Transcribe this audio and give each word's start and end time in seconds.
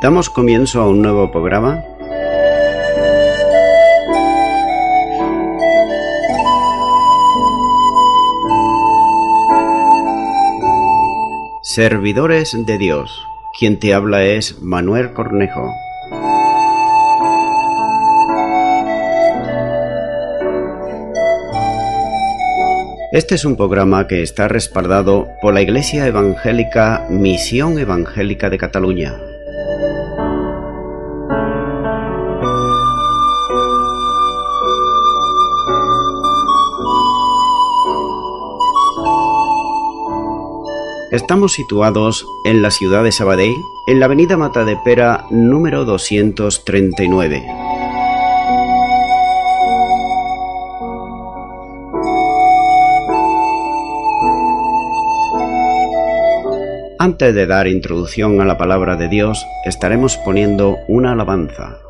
Damos 0.00 0.30
comienzo 0.30 0.80
a 0.80 0.88
un 0.88 1.02
nuevo 1.02 1.30
programa. 1.30 1.84
Servidores 11.60 12.56
de 12.64 12.78
Dios. 12.78 13.26
Quien 13.58 13.78
te 13.78 13.92
habla 13.92 14.24
es 14.24 14.62
Manuel 14.62 15.12
Cornejo. 15.12 15.70
Este 23.12 23.34
es 23.34 23.44
un 23.44 23.56
programa 23.56 24.06
que 24.06 24.22
está 24.22 24.48
respaldado 24.48 25.28
por 25.42 25.52
la 25.52 25.60
Iglesia 25.60 26.06
Evangélica 26.06 27.06
Misión 27.10 27.78
Evangélica 27.78 28.48
de 28.48 28.56
Cataluña. 28.56 29.29
Estamos 41.10 41.54
situados 41.54 42.24
en 42.44 42.62
la 42.62 42.70
ciudad 42.70 43.02
de 43.02 43.10
Sabadell, 43.10 43.56
en 43.88 43.98
la 43.98 44.06
avenida 44.06 44.36
Mata 44.36 44.64
de 44.64 44.76
Pera 44.76 45.24
número 45.28 45.84
239. 45.84 47.42
Antes 57.00 57.34
de 57.34 57.46
dar 57.46 57.66
introducción 57.66 58.40
a 58.40 58.44
la 58.44 58.56
palabra 58.56 58.94
de 58.94 59.08
Dios, 59.08 59.44
estaremos 59.64 60.16
poniendo 60.18 60.76
una 60.86 61.14
alabanza. 61.14 61.80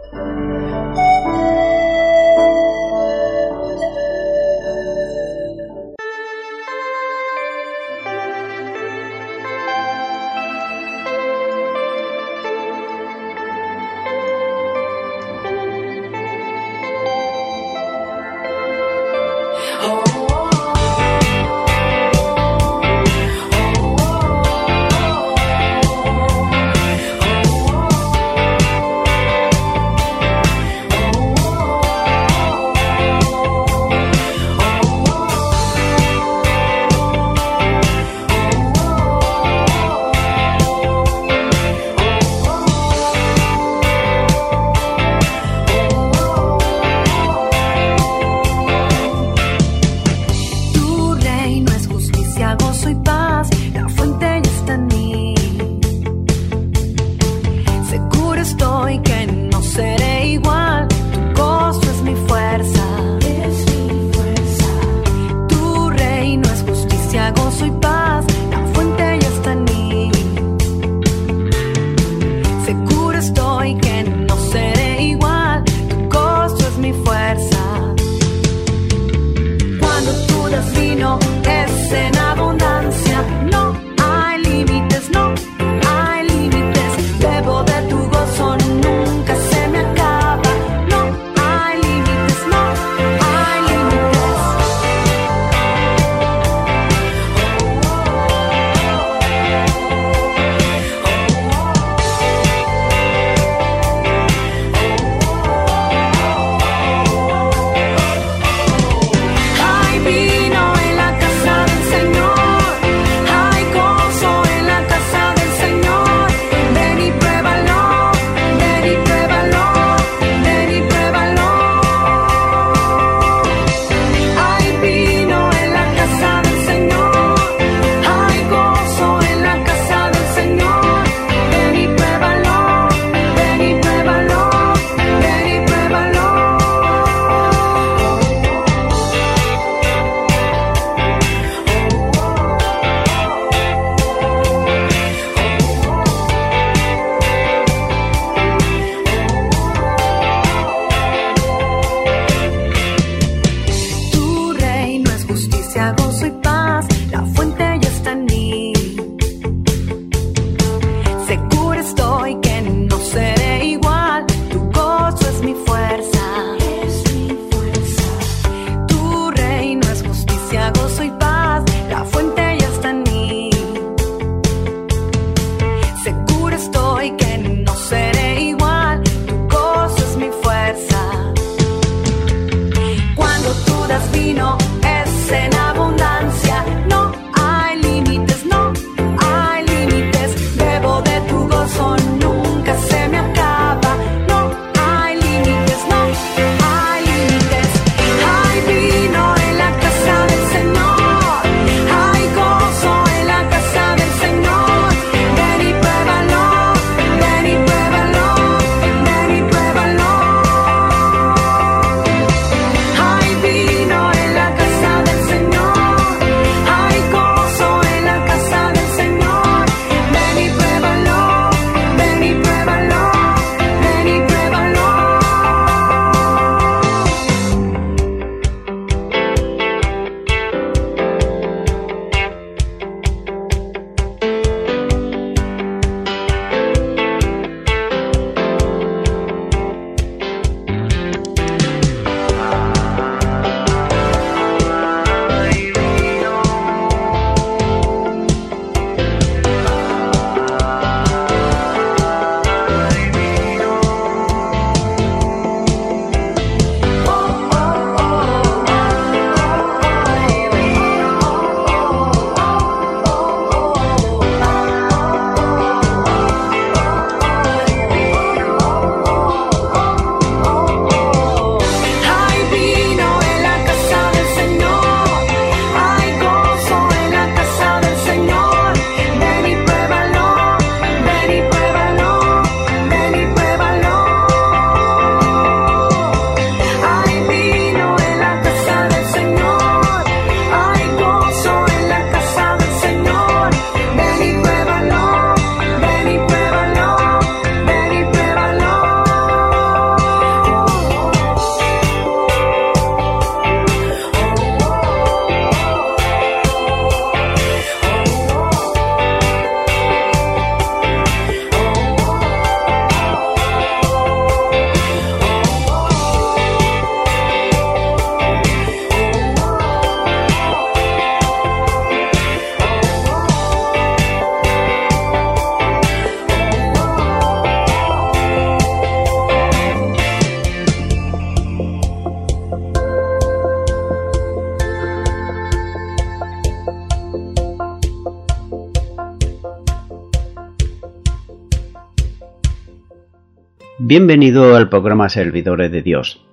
Bienvenido 343.91 344.55
al 344.55 344.69
programa 344.69 345.09
Servidores 345.09 345.73
de 345.73 345.83
Dios. 345.83 346.25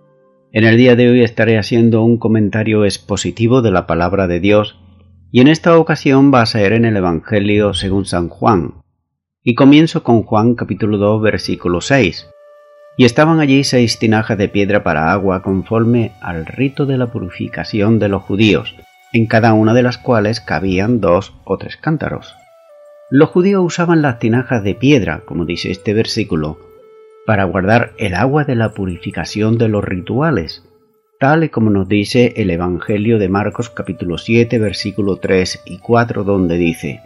En 0.51 0.63
el 0.63 0.77
día 0.77 0.95
de 0.95 1.09
hoy 1.09 1.23
estaré 1.23 1.57
haciendo 1.57 2.03
un 2.03 2.19
comentario 2.19 2.85
expositivo 2.85 3.63
de 3.63 3.71
la 3.71 3.87
palabra 3.87 4.27
de 4.27 4.39
Dios 4.39 4.79
y 5.31 5.41
en 5.41 5.47
esta 5.47 5.75
ocasión 5.75 6.31
va 6.31 6.43
a 6.43 6.45
ser 6.45 6.71
en 6.71 6.85
el 6.85 6.95
Evangelio 6.95 7.73
según 7.73 8.05
San 8.05 8.29
Juan. 8.29 8.83
Y 9.43 9.55
comienzo 9.55 10.03
con 10.03 10.21
Juan 10.21 10.53
capítulo 10.53 10.99
2 10.99 11.19
versículo 11.23 11.81
6. 11.81 12.29
Y 12.95 13.05
estaban 13.05 13.39
allí 13.39 13.63
seis 13.63 13.97
tinajas 13.97 14.37
de 14.37 14.49
piedra 14.49 14.83
para 14.83 15.11
agua 15.11 15.41
conforme 15.41 16.11
al 16.21 16.45
rito 16.45 16.85
de 16.85 16.99
la 16.99 17.11
purificación 17.11 17.97
de 17.97 18.07
los 18.07 18.21
judíos, 18.21 18.75
en 19.13 19.25
cada 19.25 19.53
una 19.53 19.73
de 19.73 19.81
las 19.81 19.97
cuales 19.97 20.41
cabían 20.41 21.01
dos 21.01 21.33
o 21.43 21.57
tres 21.57 21.75
cántaros. 21.75 22.35
Los 23.09 23.29
judíos 23.29 23.63
usaban 23.65 24.03
las 24.03 24.19
tinajas 24.19 24.63
de 24.63 24.75
piedra, 24.75 25.23
como 25.25 25.45
dice 25.45 25.71
este 25.71 25.95
versículo, 25.95 26.59
para 27.27 27.43
guardar 27.43 27.91
el 27.97 28.15
agua 28.15 28.45
de 28.45 28.55
la 28.55 28.71
purificación 28.71 29.57
de 29.57 29.67
los 29.67 29.83
rituales, 29.83 30.63
tal 31.19 31.43
y 31.43 31.49
como 31.49 31.69
nos 31.69 31.89
dice 31.89 32.33
el 32.37 32.49
Evangelio 32.49 33.19
de 33.19 33.27
Marcos 33.27 33.69
capítulo 33.69 34.17
7 34.17 34.57
versículo 34.59 35.17
3 35.17 35.63
y 35.65 35.79
4 35.79 36.23
donde 36.23 36.57
dice, 36.57 37.01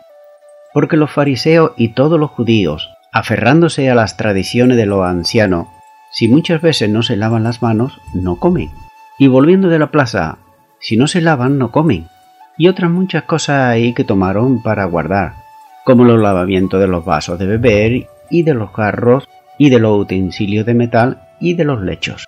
Porque 0.75 0.95
los 0.95 1.09
fariseos 1.09 1.71
y 1.75 1.95
todos 1.95 2.19
los 2.19 2.29
judíos, 2.29 2.88
aferrándose 3.12 3.89
a 3.89 3.95
las 3.95 4.15
tradiciones 4.15 4.77
de 4.77 4.85
los 4.85 5.03
ancianos, 5.03 5.65
si 6.12 6.27
muchas 6.27 6.62
veces 6.62 6.88
no 6.88 7.01
se 7.01 7.17
lavan 7.17 7.44
las 7.44 7.63
manos, 7.63 8.00
no 8.13 8.35
comen. 8.35 8.69
Y 9.17 9.25
volviendo 9.25 9.69
de 9.69 9.79
la 9.79 9.89
plaza, 9.89 10.38
si 10.79 10.97
no 10.97 11.07
se 11.07 11.21
lavan, 11.21 11.57
no 11.57 11.71
comen. 11.71 12.06
Y 12.59 12.67
otras 12.67 12.91
muchas 12.91 13.24
cosas 13.24 13.69
ahí 13.71 13.95
que 13.95 14.03
tomaron 14.03 14.62
para 14.62 14.85
guardar, 14.85 15.33
como 15.83 16.03
los 16.03 16.21
lavamientos 16.21 16.79
de 16.79 16.88
los 16.88 17.03
vasos 17.03 17.39
de 17.39 17.47
beber 17.47 18.07
y 18.29 18.44
de 18.44 18.53
los 18.53 18.71
jarros 18.71 19.27
y 19.61 19.69
de 19.69 19.77
los 19.77 19.95
utensilios 19.95 20.65
de 20.65 20.73
metal 20.73 21.21
y 21.39 21.53
de 21.53 21.65
los 21.65 21.83
lechos. 21.83 22.25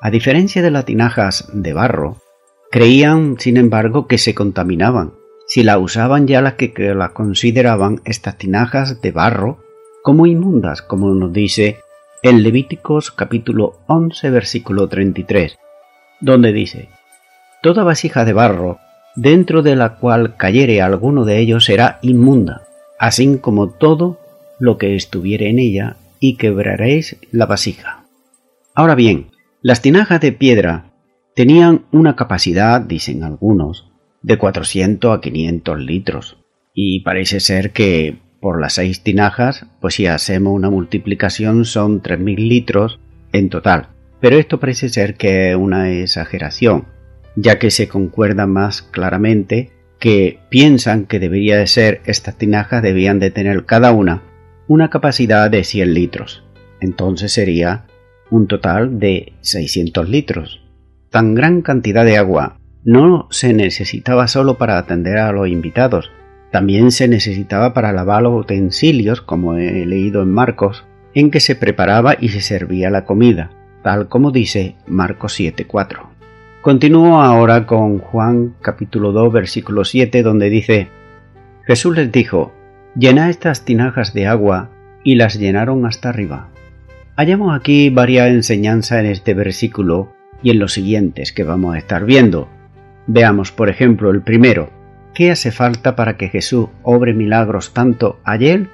A 0.00 0.10
diferencia 0.10 0.62
de 0.62 0.72
las 0.72 0.84
tinajas 0.84 1.48
de 1.52 1.72
barro, 1.72 2.16
creían, 2.72 3.36
sin 3.38 3.56
embargo, 3.56 4.08
que 4.08 4.18
se 4.18 4.34
contaminaban 4.34 5.12
si 5.46 5.62
la 5.62 5.78
usaban 5.78 6.26
ya 6.26 6.42
las 6.42 6.54
que, 6.54 6.72
las 6.92 7.10
consideraban 7.10 8.00
estas 8.04 8.36
tinajas 8.36 9.00
de 9.00 9.12
barro 9.12 9.58
como 10.02 10.26
inmundas, 10.26 10.82
como 10.82 11.14
nos 11.14 11.32
dice 11.32 11.78
en 12.24 12.42
Levíticos 12.42 13.12
capítulo 13.12 13.78
11 13.86 14.28
versículo 14.30 14.88
33, 14.88 15.56
donde 16.20 16.52
dice, 16.52 16.88
Toda 17.62 17.84
vasija 17.84 18.24
de 18.24 18.32
barro, 18.32 18.80
dentro 19.14 19.62
de 19.62 19.76
la 19.76 19.98
cual 19.98 20.34
cayere 20.36 20.82
alguno 20.82 21.24
de 21.24 21.38
ellos 21.38 21.64
será 21.64 22.00
inmunda, 22.02 22.62
así 22.98 23.38
como 23.38 23.70
todo 23.70 24.18
lo 24.58 24.78
que 24.78 24.96
estuviere 24.96 25.48
en 25.48 25.60
ella, 25.60 25.96
y 26.20 26.36
quebraréis 26.36 27.16
la 27.30 27.46
vasija. 27.46 28.04
Ahora 28.74 28.94
bien, 28.94 29.28
las 29.62 29.82
tinajas 29.82 30.20
de 30.20 30.32
piedra 30.32 30.92
tenían 31.34 31.86
una 31.92 32.16
capacidad, 32.16 32.80
dicen 32.80 33.24
algunos, 33.24 33.90
de 34.22 34.38
400 34.38 35.16
a 35.16 35.20
500 35.20 35.80
litros, 35.80 36.38
y 36.74 37.00
parece 37.00 37.40
ser 37.40 37.72
que 37.72 38.18
por 38.40 38.60
las 38.60 38.74
seis 38.74 39.02
tinajas, 39.02 39.66
pues 39.80 39.94
si 39.94 40.06
hacemos 40.06 40.54
una 40.54 40.70
multiplicación 40.70 41.64
son 41.64 42.02
3.000 42.02 42.36
litros 42.36 43.00
en 43.32 43.48
total. 43.48 43.88
Pero 44.20 44.36
esto 44.36 44.60
parece 44.60 44.88
ser 44.88 45.14
que 45.14 45.50
es 45.50 45.56
una 45.56 45.90
exageración, 45.90 46.86
ya 47.34 47.58
que 47.58 47.70
se 47.70 47.88
concuerda 47.88 48.46
más 48.46 48.82
claramente 48.82 49.72
que 49.98 50.38
piensan 50.50 51.06
que 51.06 51.18
debería 51.18 51.56
de 51.56 51.66
ser 51.66 52.02
estas 52.04 52.36
tinajas 52.36 52.82
debían 52.82 53.18
de 53.18 53.30
tener 53.30 53.64
cada 53.64 53.92
una 53.92 54.22
una 54.68 54.90
capacidad 54.90 55.50
de 55.50 55.64
100 55.64 55.94
litros. 55.94 56.44
Entonces 56.80 57.32
sería 57.32 57.86
un 58.30 58.46
total 58.46 58.98
de 58.98 59.32
600 59.40 60.08
litros. 60.08 60.60
Tan 61.10 61.34
gran 61.34 61.62
cantidad 61.62 62.04
de 62.04 62.16
agua 62.16 62.58
no 62.84 63.28
se 63.30 63.52
necesitaba 63.52 64.28
solo 64.28 64.58
para 64.58 64.78
atender 64.78 65.18
a 65.18 65.32
los 65.32 65.48
invitados, 65.48 66.10
también 66.50 66.90
se 66.90 67.08
necesitaba 67.08 67.74
para 67.74 67.92
lavar 67.92 68.22
los 68.22 68.40
utensilios, 68.40 69.20
como 69.20 69.56
he 69.56 69.84
leído 69.86 70.22
en 70.22 70.32
Marcos, 70.32 70.84
en 71.14 71.30
que 71.30 71.40
se 71.40 71.56
preparaba 71.56 72.16
y 72.18 72.28
se 72.28 72.40
servía 72.40 72.90
la 72.90 73.04
comida, 73.04 73.50
tal 73.82 74.08
como 74.08 74.30
dice 74.30 74.76
Marcos 74.86 75.38
7.4. 75.38 75.98
Continúo 76.62 77.20
ahora 77.20 77.66
con 77.66 77.98
Juan 77.98 78.54
capítulo 78.60 79.12
2 79.12 79.32
versículo 79.32 79.84
7 79.84 80.22
donde 80.22 80.50
dice, 80.50 80.88
Jesús 81.64 81.96
les 81.96 82.10
dijo, 82.10 82.52
Llena 82.98 83.28
estas 83.28 83.66
tinajas 83.66 84.14
de 84.14 84.26
agua 84.26 84.70
y 85.04 85.16
las 85.16 85.38
llenaron 85.38 85.84
hasta 85.84 86.08
arriba. 86.08 86.48
Hallamos 87.14 87.54
aquí 87.54 87.90
varias 87.90 88.30
enseñanzas 88.30 89.00
en 89.00 89.06
este 89.06 89.34
versículo 89.34 90.14
y 90.42 90.50
en 90.50 90.58
los 90.58 90.72
siguientes 90.72 91.32
que 91.34 91.44
vamos 91.44 91.74
a 91.74 91.78
estar 91.78 92.06
viendo. 92.06 92.48
Veamos, 93.06 93.52
por 93.52 93.68
ejemplo, 93.68 94.10
el 94.10 94.22
primero. 94.22 94.70
¿Qué 95.14 95.30
hace 95.30 95.52
falta 95.52 95.94
para 95.94 96.16
que 96.16 96.28
Jesús 96.28 96.68
obre 96.82 97.12
milagros 97.12 97.74
tanto 97.74 98.18
ayer 98.24 98.68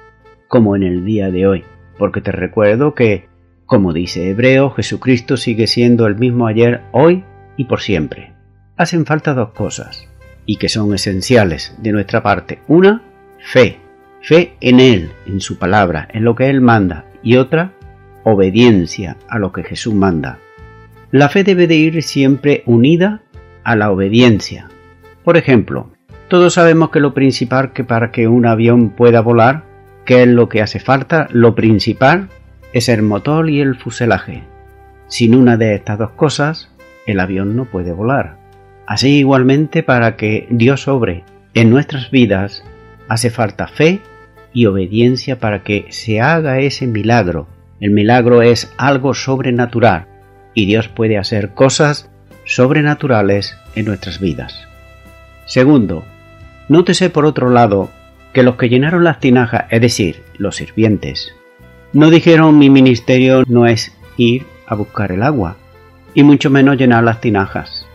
como 0.47 0.77
en 0.77 0.83
el 0.83 1.03
día 1.03 1.29
de 1.29 1.45
hoy? 1.45 1.65
Porque 1.97 2.21
te 2.21 2.31
recuerdo 2.31 2.95
que, 2.95 3.27
como 3.65 3.91
dice 3.91 4.29
Hebreo, 4.29 4.69
Jesucristo 4.71 5.35
sigue 5.35 5.67
siendo 5.67 6.07
el 6.07 6.15
mismo 6.15 6.47
ayer, 6.47 6.81
hoy 6.93 7.25
y 7.57 7.65
por 7.65 7.81
siempre. 7.81 8.33
Hacen 8.77 9.05
falta 9.05 9.33
dos 9.33 9.49
cosas, 9.49 10.07
y 10.45 10.55
que 10.55 10.69
son 10.69 10.93
esenciales 10.93 11.75
de 11.81 11.91
nuestra 11.91 12.23
parte. 12.23 12.59
Una, 12.67 13.01
fe. 13.39 13.82
Fe 14.23 14.55
en 14.61 14.79
Él, 14.79 15.11
en 15.25 15.41
su 15.41 15.57
palabra, 15.57 16.07
en 16.13 16.23
lo 16.23 16.33
que 16.33 16.49
Él 16.49 16.61
manda. 16.61 17.03
Y 17.21 17.35
otra, 17.35 17.73
obediencia 18.23 19.17
a 19.27 19.37
lo 19.37 19.51
que 19.51 19.63
Jesús 19.63 19.93
manda. 19.93 20.39
La 21.11 21.27
fe 21.27 21.43
debe 21.43 21.67
de 21.67 21.75
ir 21.75 22.01
siempre 22.03 22.63
unida 22.65 23.21
a 23.65 23.75
la 23.75 23.91
obediencia. 23.91 24.69
Por 25.25 25.35
ejemplo, 25.35 25.91
todos 26.29 26.53
sabemos 26.53 26.89
que 26.89 27.01
lo 27.01 27.13
principal 27.13 27.73
que 27.73 27.83
para 27.83 28.11
que 28.11 28.29
un 28.29 28.45
avión 28.45 28.91
pueda 28.91 29.19
volar, 29.19 29.65
¿qué 30.05 30.23
es 30.23 30.29
lo 30.29 30.47
que 30.47 30.61
hace 30.61 30.79
falta? 30.79 31.27
Lo 31.31 31.53
principal 31.53 32.29
es 32.71 32.87
el 32.87 33.01
motor 33.01 33.49
y 33.49 33.59
el 33.59 33.75
fuselaje. 33.75 34.43
Sin 35.07 35.35
una 35.35 35.57
de 35.57 35.75
estas 35.75 35.99
dos 35.99 36.11
cosas, 36.11 36.71
el 37.05 37.19
avión 37.19 37.57
no 37.57 37.65
puede 37.65 37.91
volar. 37.91 38.37
Así 38.87 39.17
igualmente 39.17 39.83
para 39.83 40.15
que 40.15 40.47
Dios 40.49 40.87
obre 40.87 41.25
en 41.53 41.69
nuestras 41.69 42.09
vidas, 42.09 42.63
hace 43.09 43.29
falta 43.29 43.67
fe 43.67 43.99
y 44.53 44.65
obediencia 44.67 45.39
para 45.39 45.63
que 45.63 45.87
se 45.89 46.21
haga 46.21 46.59
ese 46.59 46.87
milagro. 46.87 47.47
El 47.79 47.91
milagro 47.91 48.41
es 48.41 48.71
algo 48.77 49.13
sobrenatural 49.13 50.07
y 50.53 50.65
Dios 50.65 50.87
puede 50.87 51.17
hacer 51.17 51.53
cosas 51.53 52.09
sobrenaturales 52.45 53.57
en 53.75 53.85
nuestras 53.85 54.19
vidas. 54.19 54.67
Segundo, 55.45 56.03
nótese 56.69 57.09
por 57.09 57.25
otro 57.25 57.49
lado 57.49 57.89
que 58.33 58.43
los 58.43 58.55
que 58.55 58.69
llenaron 58.69 59.03
las 59.03 59.19
tinajas, 59.19 59.65
es 59.69 59.81
decir, 59.81 60.23
los 60.37 60.55
sirvientes, 60.55 61.33
no 61.93 62.09
dijeron 62.09 62.57
mi 62.57 62.69
ministerio 62.69 63.43
no 63.47 63.67
es 63.67 63.95
ir 64.17 64.45
a 64.65 64.75
buscar 64.75 65.11
el 65.11 65.21
agua, 65.21 65.57
y 66.15 66.23
mucho 66.23 66.49
menos 66.49 66.77
llenar 66.77 67.03
las 67.03 67.21
tinajas. 67.21 67.85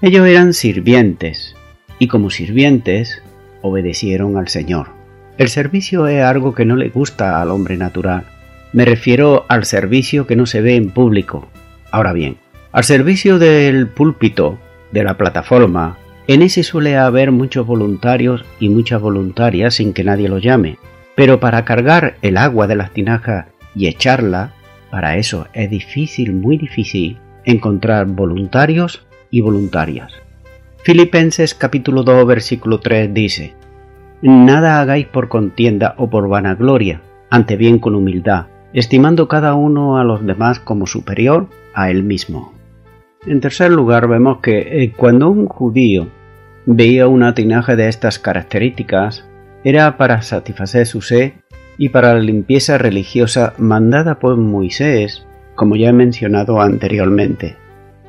Ellos 0.00 0.26
eran 0.26 0.52
sirvientes, 0.52 1.56
y 1.98 2.06
como 2.06 2.30
sirvientes 2.30 3.22
obedecieron 3.62 4.36
al 4.36 4.48
Señor. 4.48 4.97
El 5.38 5.50
servicio 5.50 6.08
es 6.08 6.24
algo 6.24 6.52
que 6.52 6.64
no 6.64 6.74
le 6.74 6.88
gusta 6.88 7.40
al 7.40 7.52
hombre 7.52 7.76
natural. 7.76 8.24
Me 8.72 8.84
refiero 8.84 9.46
al 9.48 9.64
servicio 9.66 10.26
que 10.26 10.34
no 10.34 10.46
se 10.46 10.60
ve 10.60 10.74
en 10.74 10.90
público. 10.90 11.48
Ahora 11.92 12.12
bien, 12.12 12.38
al 12.72 12.82
servicio 12.82 13.38
del 13.38 13.86
púlpito, 13.86 14.58
de 14.90 15.04
la 15.04 15.16
plataforma, 15.16 15.96
en 16.26 16.42
ese 16.42 16.64
suele 16.64 16.96
haber 16.96 17.30
muchos 17.30 17.64
voluntarios 17.68 18.44
y 18.58 18.68
muchas 18.68 19.00
voluntarias 19.00 19.74
sin 19.74 19.92
que 19.92 20.02
nadie 20.02 20.28
los 20.28 20.42
llame. 20.42 20.76
Pero 21.14 21.38
para 21.38 21.64
cargar 21.64 22.16
el 22.20 22.36
agua 22.36 22.66
de 22.66 22.74
las 22.74 22.90
tinajas 22.90 23.46
y 23.76 23.86
echarla, 23.86 24.54
para 24.90 25.18
eso 25.18 25.46
es 25.52 25.70
difícil, 25.70 26.32
muy 26.32 26.58
difícil, 26.58 27.16
encontrar 27.44 28.06
voluntarios 28.06 29.06
y 29.30 29.40
voluntarias. 29.40 30.12
Filipenses 30.82 31.54
capítulo 31.54 32.02
2 32.02 32.26
versículo 32.26 32.80
3 32.80 33.14
dice, 33.14 33.54
Nada 34.22 34.80
hagáis 34.80 35.06
por 35.06 35.28
contienda 35.28 35.94
o 35.96 36.10
por 36.10 36.28
vanagloria, 36.28 37.02
ante 37.30 37.56
bien 37.56 37.78
con 37.78 37.94
humildad, 37.94 38.46
estimando 38.72 39.28
cada 39.28 39.54
uno 39.54 39.98
a 39.98 40.04
los 40.04 40.26
demás 40.26 40.58
como 40.58 40.86
superior 40.86 41.46
a 41.72 41.90
él 41.90 42.02
mismo. 42.02 42.52
En 43.26 43.40
tercer 43.40 43.70
lugar, 43.70 44.08
vemos 44.08 44.38
que 44.38 44.82
eh, 44.82 44.92
cuando 44.96 45.30
un 45.30 45.46
judío 45.46 46.08
veía 46.66 47.06
una 47.06 47.34
tinaja 47.34 47.76
de 47.76 47.88
estas 47.88 48.18
características, 48.18 49.24
era 49.64 49.96
para 49.96 50.22
satisfacer 50.22 50.86
su 50.86 51.00
sed 51.00 51.32
y 51.76 51.90
para 51.90 52.14
la 52.14 52.20
limpieza 52.20 52.76
religiosa 52.76 53.54
mandada 53.58 54.18
por 54.18 54.36
Moisés, 54.36 55.26
como 55.54 55.76
ya 55.76 55.90
he 55.90 55.92
mencionado 55.92 56.60
anteriormente. 56.60 57.56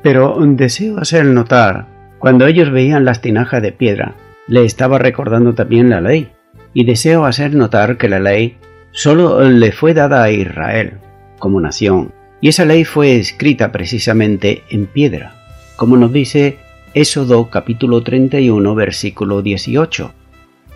Pero 0.02 0.36
deseo 0.40 0.98
hacer 0.98 1.24
notar, 1.24 1.86
cuando 2.18 2.46
ellos 2.46 2.70
veían 2.70 3.04
las 3.04 3.20
tinajas 3.20 3.62
de 3.62 3.72
piedra, 3.72 4.14
le 4.50 4.64
estaba 4.64 4.98
recordando 4.98 5.54
también 5.54 5.90
la 5.90 6.00
ley, 6.00 6.28
y 6.74 6.84
deseo 6.84 7.24
hacer 7.24 7.54
notar 7.54 7.96
que 7.96 8.08
la 8.08 8.18
ley 8.18 8.56
solo 8.90 9.48
le 9.48 9.70
fue 9.70 9.94
dada 9.94 10.24
a 10.24 10.30
Israel 10.30 10.98
como 11.38 11.60
nación, 11.60 12.12
Y 12.42 12.48
esa 12.48 12.64
ley 12.64 12.84
fue 12.84 13.16
escrita 13.16 13.70
precisamente 13.70 14.62
en 14.70 14.86
piedra, 14.86 15.34
como 15.76 15.96
nos 15.96 16.12
dice 16.12 16.58
Éxodo 16.94 17.50
capítulo 17.50 18.02
31 18.02 18.74
versículo 18.74 19.42
18. 19.42 20.12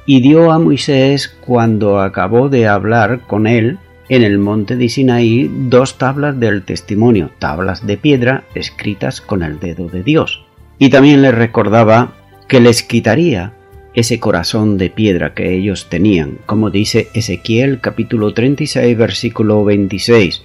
Y 0.06 0.20
dio 0.20 0.52
a 0.52 0.58
Moisés 0.58 1.36
cuando 1.40 2.00
acabó 2.00 2.50
de 2.50 2.68
hablar 2.68 3.22
con 3.26 3.46
él 3.46 3.78
en 4.10 4.22
el 4.22 4.38
monte 4.38 4.76
de 4.76 4.90
Sinaí 4.90 5.50
dos 5.68 5.96
tablas 5.96 6.38
del 6.38 6.62
testimonio, 6.62 7.30
tablas 7.38 7.86
de 7.86 7.96
piedra 7.96 8.44
escritas 8.54 9.22
con 9.22 9.42
el 9.42 9.58
dedo 9.58 9.88
de 9.88 10.02
Dios. 10.02 10.44
Y 10.78 10.90
también 10.90 11.22
les 11.22 11.34
recordaba 11.34 12.12
que 12.46 12.60
les 12.60 12.82
quitaría 12.82 13.54
ese 13.94 14.18
corazón 14.18 14.76
de 14.76 14.90
piedra 14.90 15.34
que 15.34 15.54
ellos 15.54 15.88
tenían, 15.88 16.38
como 16.46 16.70
dice 16.70 17.08
Ezequiel 17.14 17.80
capítulo 17.80 18.34
36 18.34 18.96
versículo 18.96 19.64
26. 19.64 20.42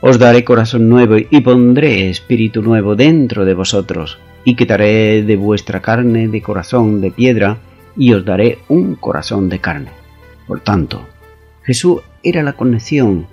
Os 0.00 0.18
daré 0.18 0.44
corazón 0.44 0.88
nuevo 0.88 1.16
y 1.18 1.40
pondré 1.40 2.08
espíritu 2.10 2.62
nuevo 2.62 2.94
dentro 2.94 3.44
de 3.44 3.54
vosotros, 3.54 4.18
y 4.44 4.54
quitaré 4.54 5.24
de 5.24 5.36
vuestra 5.36 5.80
carne 5.80 6.28
de 6.28 6.42
corazón 6.42 7.00
de 7.00 7.10
piedra, 7.10 7.58
y 7.96 8.12
os 8.12 8.24
daré 8.24 8.58
un 8.68 8.94
corazón 8.94 9.48
de 9.48 9.58
carne. 9.58 9.90
Por 10.46 10.60
tanto, 10.60 11.06
Jesús 11.64 12.02
era 12.22 12.42
la 12.42 12.52
conexión 12.52 13.26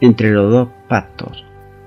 entre 0.00 0.30
los 0.30 0.52
dos 0.52 0.68
pactos, 0.88 1.44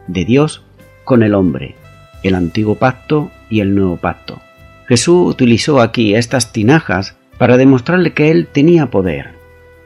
de 0.08 0.25
Dios 0.25 0.63
con 1.06 1.24
el 1.24 1.36
hombre, 1.36 1.75
el 2.24 2.36
antiguo 2.36 2.75
pacto 2.75 3.32
y 3.50 3.62
el 3.62 3.74
nuevo 3.74 3.98
pacto. 3.98 4.42
Jesús 4.88 5.30
utilizó 5.30 5.82
aquí 5.82 6.16
estas 6.16 6.52
tinajas 6.52 7.16
para 7.38 7.58
demostrarle 7.58 8.13
que 8.13 8.32
él 8.32 8.48
tenía 8.52 8.88
poder. 8.88 9.32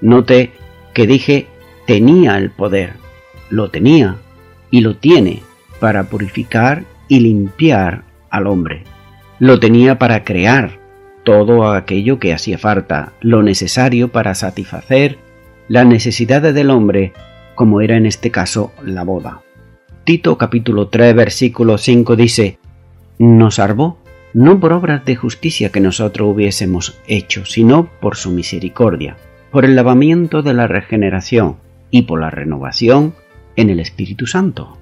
Note 0.01 0.51
que 0.93 1.07
dije 1.07 1.47
tenía 1.85 2.37
el 2.37 2.51
poder, 2.51 2.93
lo 3.49 3.69
tenía 3.69 4.17
y 4.71 4.81
lo 4.81 4.97
tiene 4.97 5.41
para 5.79 6.03
purificar 6.05 6.83
y 7.07 7.19
limpiar 7.19 8.03
al 8.29 8.47
hombre. 8.47 8.83
Lo 9.39 9.59
tenía 9.59 9.97
para 9.97 10.23
crear 10.23 10.79
todo 11.23 11.71
aquello 11.71 12.19
que 12.19 12.33
hacía 12.33 12.57
falta, 12.57 13.13
lo 13.21 13.43
necesario 13.43 14.09
para 14.09 14.35
satisfacer 14.35 15.17
las 15.67 15.85
necesidades 15.85 16.53
del 16.53 16.69
hombre, 16.69 17.13
como 17.55 17.81
era 17.81 17.97
en 17.97 18.05
este 18.05 18.31
caso 18.31 18.71
la 18.83 19.03
boda. 19.03 19.41
Tito 20.03 20.37
capítulo 20.37 20.87
3 20.87 21.15
versículo 21.15 21.77
5 21.77 22.15
dice, 22.15 22.59
nos 23.19 23.55
salvó 23.55 23.97
no 24.37 24.59
por 24.59 24.71
obras 24.71 25.03
de 25.03 25.15
justicia 25.15 25.71
que 25.71 25.79
nosotros 25.79 26.31
hubiésemos 26.31 26.99
hecho, 27.07 27.43
sino 27.43 27.89
por 27.99 28.17
su 28.17 28.29
misericordia, 28.29 29.17
por 29.49 29.65
el 29.65 29.75
lavamiento 29.75 30.43
de 30.43 30.53
la 30.53 30.67
regeneración 30.67 31.57
y 31.89 32.03
por 32.03 32.21
la 32.21 32.29
renovación 32.29 33.15
en 33.55 33.71
el 33.71 33.79
Espíritu 33.79 34.27
Santo. 34.27 34.77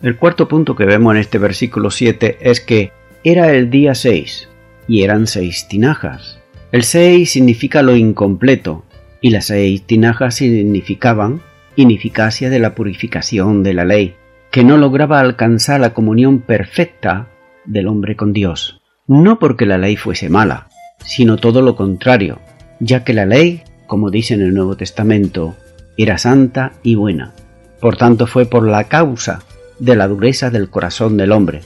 El 0.00 0.14
cuarto 0.14 0.46
punto 0.46 0.76
que 0.76 0.84
vemos 0.84 1.12
en 1.12 1.20
este 1.20 1.38
versículo 1.38 1.90
7 1.90 2.38
es 2.40 2.60
que 2.60 2.92
era 3.24 3.52
el 3.52 3.68
día 3.68 3.96
6 3.96 4.48
y 4.86 5.02
eran 5.02 5.26
seis 5.26 5.66
tinajas. 5.66 6.38
El 6.70 6.84
6 6.84 7.28
significa 7.28 7.82
lo 7.82 7.96
incompleto 7.96 8.84
y 9.20 9.30
las 9.30 9.46
seis 9.46 9.82
tinajas 9.82 10.36
significaban 10.36 11.40
ineficacia 11.74 12.48
de 12.48 12.60
la 12.60 12.76
purificación 12.76 13.64
de 13.64 13.74
la 13.74 13.84
ley, 13.84 14.14
que 14.52 14.62
no 14.62 14.76
lograba 14.76 15.18
alcanzar 15.18 15.80
la 15.80 15.94
comunión 15.94 16.42
perfecta 16.42 17.26
del 17.64 17.88
hombre 17.88 18.14
con 18.14 18.32
Dios. 18.32 18.82
No 19.06 19.38
porque 19.38 19.66
la 19.66 19.78
ley 19.78 19.96
fuese 19.96 20.28
mala, 20.28 20.68
sino 21.04 21.36
todo 21.36 21.60
lo 21.60 21.76
contrario, 21.76 22.40
ya 22.80 23.04
que 23.04 23.12
la 23.12 23.26
ley, 23.26 23.62
como 23.86 24.10
dice 24.10 24.34
en 24.34 24.42
el 24.42 24.54
Nuevo 24.54 24.76
Testamento, 24.76 25.54
era 25.96 26.18
santa 26.18 26.72
y 26.82 26.94
buena. 26.94 27.34
Por 27.80 27.96
tanto 27.96 28.26
fue 28.26 28.46
por 28.46 28.66
la 28.66 28.84
causa 28.84 29.42
de 29.78 29.96
la 29.96 30.08
dureza 30.08 30.50
del 30.50 30.70
corazón 30.70 31.16
del 31.16 31.32
hombre, 31.32 31.60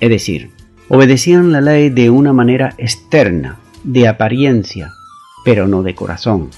es 0.00 0.08
decir, 0.08 0.50
obedecían 0.88 1.50
la 1.50 1.60
ley 1.60 1.90
de 1.90 2.10
una 2.10 2.32
manera 2.32 2.74
externa, 2.78 3.58
de 3.82 4.06
apariencia, 4.08 4.92
pero 5.44 5.66
no 5.66 5.82
de 5.82 5.94
corazón, 5.94 6.50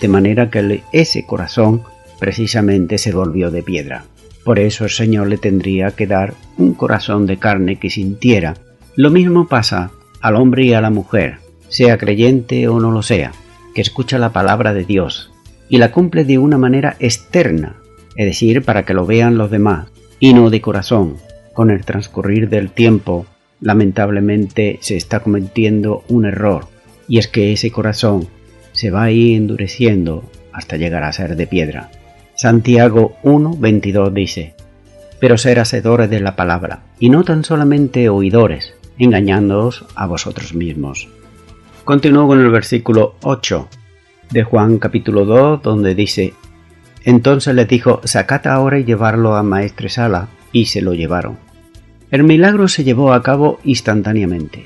de 0.00 0.08
manera 0.08 0.50
que 0.50 0.82
ese 0.92 1.24
corazón 1.26 1.82
precisamente 2.18 2.98
se 2.98 3.12
volvió 3.12 3.50
de 3.50 3.62
piedra. 3.62 4.04
Por 4.44 4.58
eso 4.58 4.84
el 4.84 4.90
Señor 4.90 5.28
le 5.28 5.38
tendría 5.38 5.90
que 5.90 6.06
dar 6.06 6.34
un 6.56 6.74
corazón 6.74 7.26
de 7.26 7.38
carne 7.38 7.76
que 7.76 7.90
sintiera. 7.90 8.54
Lo 8.96 9.10
mismo 9.10 9.46
pasa 9.46 9.90
al 10.22 10.36
hombre 10.36 10.64
y 10.64 10.72
a 10.72 10.80
la 10.80 10.88
mujer, 10.88 11.40
sea 11.68 11.98
creyente 11.98 12.66
o 12.66 12.80
no 12.80 12.90
lo 12.90 13.02
sea, 13.02 13.32
que 13.74 13.82
escucha 13.82 14.18
la 14.18 14.32
palabra 14.32 14.72
de 14.72 14.84
Dios 14.84 15.30
y 15.68 15.76
la 15.76 15.92
cumple 15.92 16.24
de 16.24 16.38
una 16.38 16.56
manera 16.56 16.96
externa, 16.98 17.76
es 18.16 18.24
decir, 18.24 18.62
para 18.62 18.84
que 18.84 18.94
lo 18.94 19.04
vean 19.04 19.36
los 19.36 19.50
demás, 19.50 19.88
y 20.18 20.32
no 20.32 20.48
de 20.48 20.62
corazón. 20.62 21.16
Con 21.52 21.70
el 21.70 21.84
transcurrir 21.84 22.48
del 22.48 22.70
tiempo, 22.70 23.26
lamentablemente 23.60 24.78
se 24.80 24.96
está 24.96 25.20
cometiendo 25.20 26.02
un 26.08 26.24
error, 26.24 26.66
y 27.06 27.18
es 27.18 27.28
que 27.28 27.52
ese 27.52 27.70
corazón 27.70 28.28
se 28.72 28.90
va 28.90 29.04
a 29.04 29.10
ir 29.10 29.36
endureciendo 29.36 30.24
hasta 30.52 30.76
llegar 30.78 31.02
a 31.02 31.12
ser 31.12 31.36
de 31.36 31.46
piedra. 31.46 31.90
Santiago 32.34 33.16
1.22 33.24 34.12
dice, 34.12 34.54
Pero 35.20 35.36
ser 35.36 35.58
hacedores 35.58 36.08
de 36.08 36.20
la 36.20 36.34
palabra, 36.34 36.84
y 36.98 37.10
no 37.10 37.24
tan 37.24 37.44
solamente 37.44 38.08
oidores, 38.08 38.75
engañándoos 38.98 39.84
a 39.94 40.06
vosotros 40.06 40.54
mismos. 40.54 41.08
Continúo 41.84 42.26
con 42.26 42.40
el 42.40 42.50
versículo 42.50 43.14
8 43.22 43.68
de 44.30 44.42
Juan 44.42 44.78
capítulo 44.78 45.24
2, 45.24 45.62
donde 45.62 45.94
dice, 45.94 46.34
Entonces 47.04 47.54
le 47.54 47.64
dijo, 47.64 48.00
sacad 48.04 48.46
ahora 48.46 48.78
y 48.78 48.84
llevarlo 48.84 49.36
a 49.36 49.42
maestresala, 49.42 50.28
y 50.52 50.66
se 50.66 50.82
lo 50.82 50.94
llevaron. 50.94 51.38
El 52.10 52.24
milagro 52.24 52.68
se 52.68 52.84
llevó 52.84 53.12
a 53.12 53.22
cabo 53.22 53.60
instantáneamente, 53.64 54.64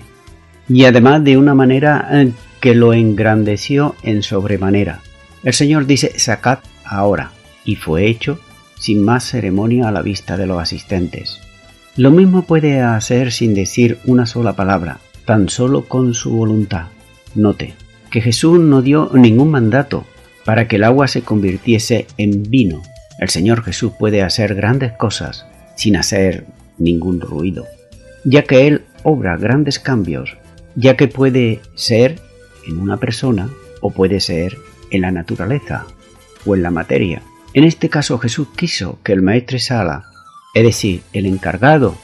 y 0.69 0.85
además 0.85 1.25
de 1.25 1.37
una 1.37 1.55
manera 1.55 2.09
eh, 2.13 2.33
que 2.61 2.75
lo 2.75 2.93
engrandeció 2.93 3.97
en 4.03 4.23
sobremanera. 4.23 5.01
El 5.43 5.53
Señor 5.53 5.87
dice, 5.87 6.19
sacad 6.19 6.59
ahora 6.85 7.33
y 7.65 7.77
fue 7.77 8.07
hecho 8.07 8.39
sin 8.79 9.05
más 9.05 9.25
ceremonia 9.25 9.89
a 9.89 9.93
la 9.93 10.03
vista 10.03 10.37
de 10.37 10.47
los 10.47 10.61
asistentes. 10.61 11.41
Lo 12.01 12.11
mismo 12.11 12.47
puede 12.47 12.81
hacer 12.81 13.31
sin 13.31 13.53
decir 13.53 13.99
una 14.07 14.25
sola 14.25 14.55
palabra, 14.55 15.01
tan 15.27 15.51
solo 15.51 15.85
con 15.87 16.15
su 16.15 16.31
voluntad. 16.31 16.87
Note 17.35 17.75
que 18.11 18.23
Jesús 18.23 18.59
no 18.59 18.81
dio 18.81 19.11
ningún 19.13 19.51
mandato 19.51 20.07
para 20.47 20.67
que 20.67 20.77
el 20.77 20.85
agua 20.85 21.09
se 21.09 21.21
convirtiese 21.21 22.07
en 22.17 22.45
vino. 22.45 22.81
El 23.19 23.29
Señor 23.29 23.63
Jesús 23.63 23.93
puede 23.99 24.23
hacer 24.23 24.55
grandes 24.55 24.93
cosas 24.93 25.45
sin 25.77 25.95
hacer 25.95 26.47
ningún 26.79 27.21
ruido, 27.21 27.67
ya 28.25 28.45
que 28.45 28.67
Él 28.67 28.85
obra 29.03 29.37
grandes 29.37 29.79
cambios, 29.79 30.39
ya 30.77 30.97
que 30.97 31.07
puede 31.07 31.61
ser 31.75 32.19
en 32.67 32.79
una 32.79 32.97
persona 32.97 33.51
o 33.83 33.91
puede 33.91 34.21
ser 34.21 34.57
en 34.91 35.03
la 35.03 35.11
naturaleza 35.11 35.85
o 36.47 36.57
en 36.57 36.63
la 36.63 36.71
materia. 36.71 37.21
En 37.53 37.65
este 37.65 37.91
caso 37.91 38.19
Jesús 38.19 38.49
quiso 38.57 39.01
que 39.03 39.13
el 39.13 39.21
maestre 39.21 39.59
Sala, 39.59 40.10
es 40.55 40.63
decir, 40.65 41.03
el 41.13 41.27
encargado 41.27 41.97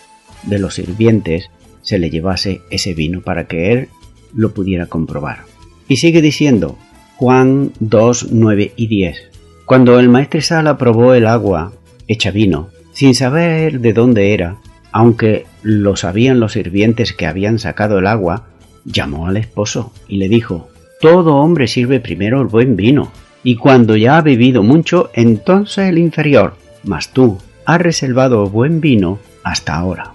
de 0.44 0.58
los 0.58 0.74
sirvientes, 0.74 1.50
se 1.82 1.98
le 1.98 2.10
llevase 2.10 2.62
ese 2.70 2.94
vino 2.94 3.20
para 3.20 3.46
que 3.46 3.72
él 3.72 3.88
lo 4.34 4.52
pudiera 4.52 4.86
comprobar. 4.86 5.44
Y 5.88 5.96
sigue 5.96 6.20
diciendo 6.20 6.76
Juan 7.16 7.72
2, 7.80 8.28
9 8.32 8.72
y 8.76 8.86
10. 8.88 9.16
Cuando 9.64 9.98
el 9.98 10.08
maestre 10.08 10.42
Sala 10.42 10.78
probó 10.78 11.14
el 11.14 11.26
agua 11.26 11.72
hecha 12.08 12.30
vino, 12.30 12.68
sin 12.92 13.14
saber 13.14 13.80
de 13.80 13.92
dónde 13.92 14.34
era, 14.34 14.58
aunque 14.92 15.46
lo 15.62 15.96
sabían 15.96 16.40
los 16.40 16.52
sirvientes 16.52 17.12
que 17.12 17.26
habían 17.26 17.58
sacado 17.58 17.98
el 17.98 18.06
agua, 18.06 18.46
llamó 18.84 19.26
al 19.26 19.36
esposo 19.36 19.92
y 20.08 20.16
le 20.18 20.28
dijo, 20.28 20.68
Todo 21.00 21.36
hombre 21.36 21.68
sirve 21.68 22.00
primero 22.00 22.40
el 22.40 22.48
buen 22.48 22.76
vino, 22.76 23.12
y 23.42 23.56
cuando 23.56 23.96
ya 23.96 24.18
ha 24.18 24.22
bebido 24.22 24.62
mucho, 24.62 25.10
entonces 25.14 25.88
el 25.88 25.98
inferior, 25.98 26.54
mas 26.84 27.12
tú 27.12 27.38
has 27.66 27.80
reservado 27.80 28.48
buen 28.48 28.80
vino 28.80 29.18
hasta 29.42 29.74
ahora. 29.74 30.12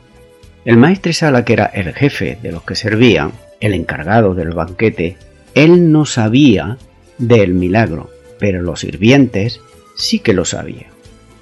El 0.66 0.78
maestro 0.78 1.14
Sala, 1.14 1.46
que 1.46 1.54
era 1.54 1.66
el 1.66 1.94
jefe 1.94 2.38
de 2.42 2.52
los 2.52 2.64
que 2.64 2.76
servían, 2.76 3.34
el 3.60 3.74
encargado 3.74 4.34
del 4.34 4.52
banquete, 4.52 5.18
él 5.54 5.92
no 5.92 6.06
sabía 6.06 6.78
del 7.18 7.54
milagro, 7.54 8.10
pero 8.40 8.62
los 8.62 8.80
sirvientes 8.80 9.60
sí 9.96 10.20
que 10.20 10.34
lo 10.34 10.46
sabían. 10.46 10.92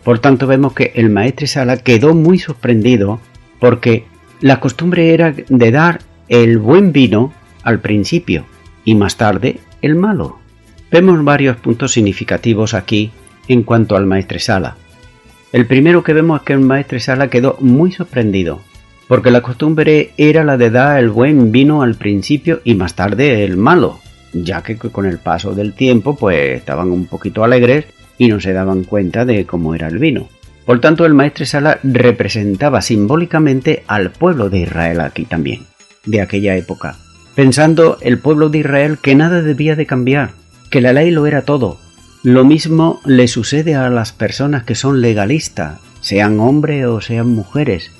Por 0.04 0.20
tanto, 0.20 0.48
vemos 0.48 0.74
que 0.74 0.92
el 0.96 1.10
maestro 1.10 1.48
Sala 1.48 1.78
quedó 1.78 2.16
muy 2.16 2.40
sorprendido 2.40 3.20
porque 3.60 4.06
la 4.42 4.60
costumbre 4.60 5.14
era 5.14 5.34
de 5.34 5.72
dar 5.72 6.00
el 6.28 6.58
buen 6.58 6.92
vino 6.92 7.34
al 7.64 7.80
principio 7.80 8.46
y 8.84 8.96
más 8.96 9.18
tarde 9.18 9.60
el 9.82 9.96
malo. 9.96 10.40
Vemos 10.92 11.24
varios 11.24 11.58
puntos 11.58 11.92
significativos 11.92 12.74
aquí 12.74 13.12
en 13.48 13.64
cuanto 13.64 13.96
al 13.96 14.06
maestresala. 14.06 14.78
El 15.52 15.66
primero 15.66 16.04
que 16.04 16.14
vemos 16.14 16.42
es 16.42 16.46
que 16.46 16.54
el 16.54 16.60
maestresala 16.60 17.30
quedó 17.30 17.58
muy 17.60 17.92
sorprendido, 17.92 18.62
porque 19.08 19.32
la 19.32 19.42
costumbre 19.42 20.12
era 20.18 20.44
la 20.44 20.58
de 20.58 20.70
dar 20.70 21.00
el 21.00 21.10
buen 21.10 21.52
vino 21.52 21.82
al 21.82 21.96
principio 21.96 22.62
y 22.64 22.76
más 22.76 22.94
tarde 22.94 23.44
el 23.44 23.58
malo, 23.58 24.00
ya 24.32 24.62
que 24.62 24.78
con 24.78 25.08
el 25.08 25.18
paso 25.18 25.56
del 25.56 25.74
tiempo 25.74 26.16
pues 26.16 26.58
estaban 26.58 26.92
un 26.92 27.08
poquito 27.08 27.44
alegres 27.44 27.86
y 28.20 28.28
no 28.28 28.40
se 28.40 28.54
daban 28.54 28.84
cuenta 28.84 29.26
de 29.26 29.48
cómo 29.48 29.74
era 29.74 29.88
el 29.88 29.98
vino. 29.98 30.30
Por 30.66 30.82
tanto, 30.82 31.04
el 31.08 31.16
maestre 31.16 31.48
Sala 31.48 31.80
representaba 31.82 32.84
simbólicamente 32.84 33.84
al 33.88 34.12
pueblo 34.12 34.52
de 34.52 34.60
Israel 34.60 35.02
aquí 35.02 35.26
también, 35.26 35.66
de 36.06 36.22
aquella 36.22 36.56
época, 36.56 36.96
pensando 37.34 37.98
el 38.02 38.20
pueblo 38.20 38.50
de 38.50 38.60
Israel 38.60 39.00
que 39.02 39.16
nada 39.16 39.42
debía 39.42 39.76
de 39.76 39.88
cambiar, 39.88 40.32
que 40.70 40.82
la 40.82 40.94
ley 40.94 41.10
lo 41.10 41.26
era 41.26 41.42
todo. 41.42 41.80
Lo 42.24 42.44
mismo 42.44 43.00
le 43.06 43.30
sucede 43.30 43.76
a 43.76 43.90
las 43.90 44.12
personas 44.12 44.64
que 44.64 44.76
son 44.76 45.00
legalistas, 45.00 45.80
sean 46.02 46.42
hombres 46.42 46.86
o 46.86 47.00
sean 47.00 47.30
mujeres, 47.30 47.92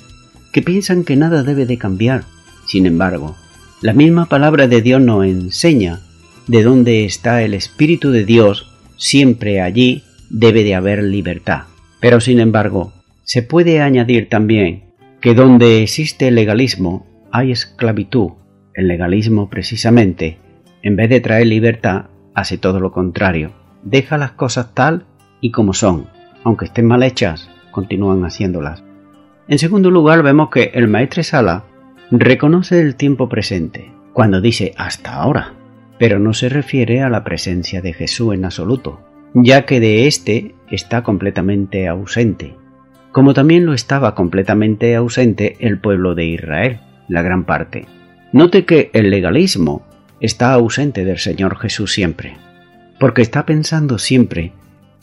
que 0.52 0.60
piensan 0.60 1.04
que 1.04 1.16
nada 1.16 1.42
debe 1.42 1.64
de 1.64 1.78
cambiar. 1.78 2.24
Sin 2.66 2.84
embargo, 2.84 3.36
la 3.80 3.94
misma 3.94 4.26
palabra 4.26 4.68
de 4.68 4.82
Dios 4.82 5.00
nos 5.00 5.24
enseña 5.24 6.00
de 6.48 6.62
dónde 6.62 7.06
está 7.06 7.42
el 7.42 7.54
Espíritu 7.54 8.10
de 8.10 8.26
Dios, 8.26 8.70
siempre 8.98 9.62
allí 9.62 10.02
debe 10.28 10.64
de 10.64 10.74
haber 10.74 11.02
libertad. 11.02 11.62
Pero 11.98 12.20
sin 12.20 12.40
embargo, 12.40 12.92
se 13.24 13.42
puede 13.42 13.80
añadir 13.80 14.28
también 14.28 14.92
que 15.22 15.32
donde 15.32 15.82
existe 15.82 16.30
legalismo 16.30 17.06
hay 17.32 17.52
esclavitud. 17.52 18.32
El 18.74 18.86
legalismo 18.86 19.48
precisamente, 19.48 20.36
en 20.82 20.96
vez 20.96 21.08
de 21.08 21.20
traer 21.20 21.46
libertad, 21.46 22.06
hace 22.34 22.58
todo 22.58 22.80
lo 22.80 22.92
contrario. 22.92 23.59
Deja 23.82 24.18
las 24.18 24.32
cosas 24.32 24.74
tal 24.74 25.04
y 25.40 25.50
como 25.50 25.72
son. 25.72 26.06
Aunque 26.44 26.66
estén 26.66 26.86
mal 26.86 27.02
hechas, 27.02 27.50
continúan 27.70 28.24
haciéndolas. 28.24 28.82
En 29.48 29.58
segundo 29.58 29.90
lugar, 29.90 30.22
vemos 30.22 30.50
que 30.50 30.70
el 30.74 30.88
maestre 30.88 31.22
Sala 31.22 31.64
reconoce 32.10 32.80
el 32.80 32.96
tiempo 32.96 33.28
presente, 33.28 33.92
cuando 34.12 34.40
dice 34.40 34.74
hasta 34.76 35.14
ahora, 35.14 35.54
pero 35.98 36.18
no 36.18 36.32
se 36.32 36.48
refiere 36.48 37.02
a 37.02 37.10
la 37.10 37.24
presencia 37.24 37.80
de 37.80 37.92
Jesús 37.92 38.34
en 38.34 38.44
absoluto, 38.44 39.00
ya 39.34 39.66
que 39.66 39.80
de 39.80 40.06
éste 40.06 40.54
está 40.70 41.02
completamente 41.02 41.88
ausente, 41.88 42.56
como 43.12 43.34
también 43.34 43.66
lo 43.66 43.74
estaba 43.74 44.14
completamente 44.14 44.94
ausente 44.94 45.56
el 45.60 45.78
pueblo 45.78 46.14
de 46.14 46.26
Israel, 46.26 46.80
la 47.08 47.22
gran 47.22 47.44
parte. 47.44 47.86
Note 48.32 48.64
que 48.64 48.90
el 48.92 49.10
legalismo 49.10 49.82
está 50.20 50.52
ausente 50.52 51.04
del 51.04 51.18
Señor 51.18 51.58
Jesús 51.58 51.92
siempre, 51.92 52.36
porque 53.00 53.22
está 53.22 53.46
pensando 53.46 53.98
siempre 53.98 54.52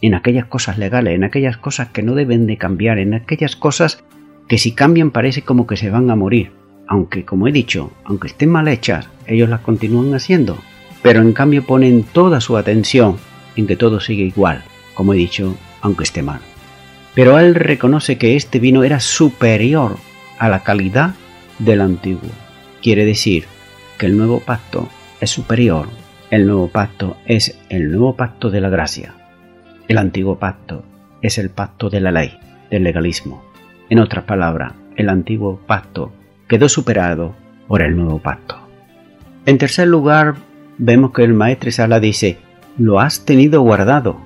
en 0.01 0.13
aquellas 0.13 0.45
cosas 0.45 0.77
legales, 0.77 1.15
en 1.15 1.23
aquellas 1.23 1.57
cosas 1.57 1.89
que 1.89 2.03
no 2.03 2.13
deben 2.13 2.45
de 2.45 2.57
cambiar, 2.57 2.99
en 2.99 3.15
aquellas 3.15 3.55
cosas 3.55 4.03
que 4.47 4.59
si 4.59 4.71
cambian 4.71 5.09
parece 5.09 5.41
como 5.41 5.65
que 5.65 5.77
se 5.77 5.89
van 5.89 6.11
a 6.11 6.15
morir, 6.15 6.51
aunque 6.87 7.25
como 7.25 7.47
he 7.47 7.51
dicho, 7.51 7.91
aunque 8.05 8.27
estén 8.27 8.49
mal 8.49 8.67
hechas, 8.67 9.09
ellos 9.25 9.49
las 9.49 9.61
continúan 9.61 10.13
haciendo, 10.13 10.59
pero 11.01 11.21
en 11.21 11.33
cambio 11.33 11.65
ponen 11.65 12.03
toda 12.03 12.39
su 12.39 12.55
atención 12.55 13.17
en 13.55 13.65
que 13.65 13.75
todo 13.75 13.99
sigue 13.99 14.23
igual, 14.23 14.63
como 14.93 15.15
he 15.15 15.17
dicho, 15.17 15.57
aunque 15.81 16.03
esté 16.03 16.21
mal. 16.21 16.39
Pero 17.15 17.39
él 17.39 17.55
reconoce 17.55 18.19
que 18.19 18.35
este 18.35 18.59
vino 18.59 18.83
era 18.83 18.99
superior 18.99 19.97
a 20.37 20.49
la 20.49 20.61
calidad 20.61 21.15
del 21.57 21.81
antiguo. 21.81 22.29
Quiere 22.79 23.05
decir 23.05 23.45
que 23.97 24.05
el 24.05 24.15
nuevo 24.15 24.39
pacto 24.39 24.87
es 25.19 25.31
superior. 25.31 25.87
El 26.29 26.45
nuevo 26.45 26.67
pacto 26.67 27.15
es 27.25 27.57
el 27.69 27.89
nuevo 27.89 28.17
pacto 28.17 28.49
de 28.49 28.59
la 28.59 28.67
gracia. 28.67 29.13
El 29.87 29.97
antiguo 29.97 30.37
pacto 30.37 30.83
es 31.21 31.37
el 31.37 31.49
pacto 31.49 31.89
de 31.89 32.01
la 32.01 32.11
ley, 32.11 32.37
del 32.69 32.83
legalismo. 32.83 33.45
En 33.89 33.99
otras 33.99 34.25
palabras, 34.25 34.73
el 34.97 35.07
antiguo 35.07 35.61
pacto 35.65 36.11
quedó 36.49 36.67
superado 36.67 37.33
por 37.69 37.81
el 37.81 37.95
nuevo 37.95 38.19
pacto. 38.19 38.57
En 39.45 39.57
tercer 39.57 39.87
lugar, 39.87 40.35
vemos 40.77 41.13
que 41.13 41.23
el 41.23 41.33
maestro 41.33 41.71
Sala 41.71 42.01
dice, 42.01 42.39
lo 42.77 42.99
has 42.99 43.23
tenido 43.23 43.61
guardado. 43.61 44.17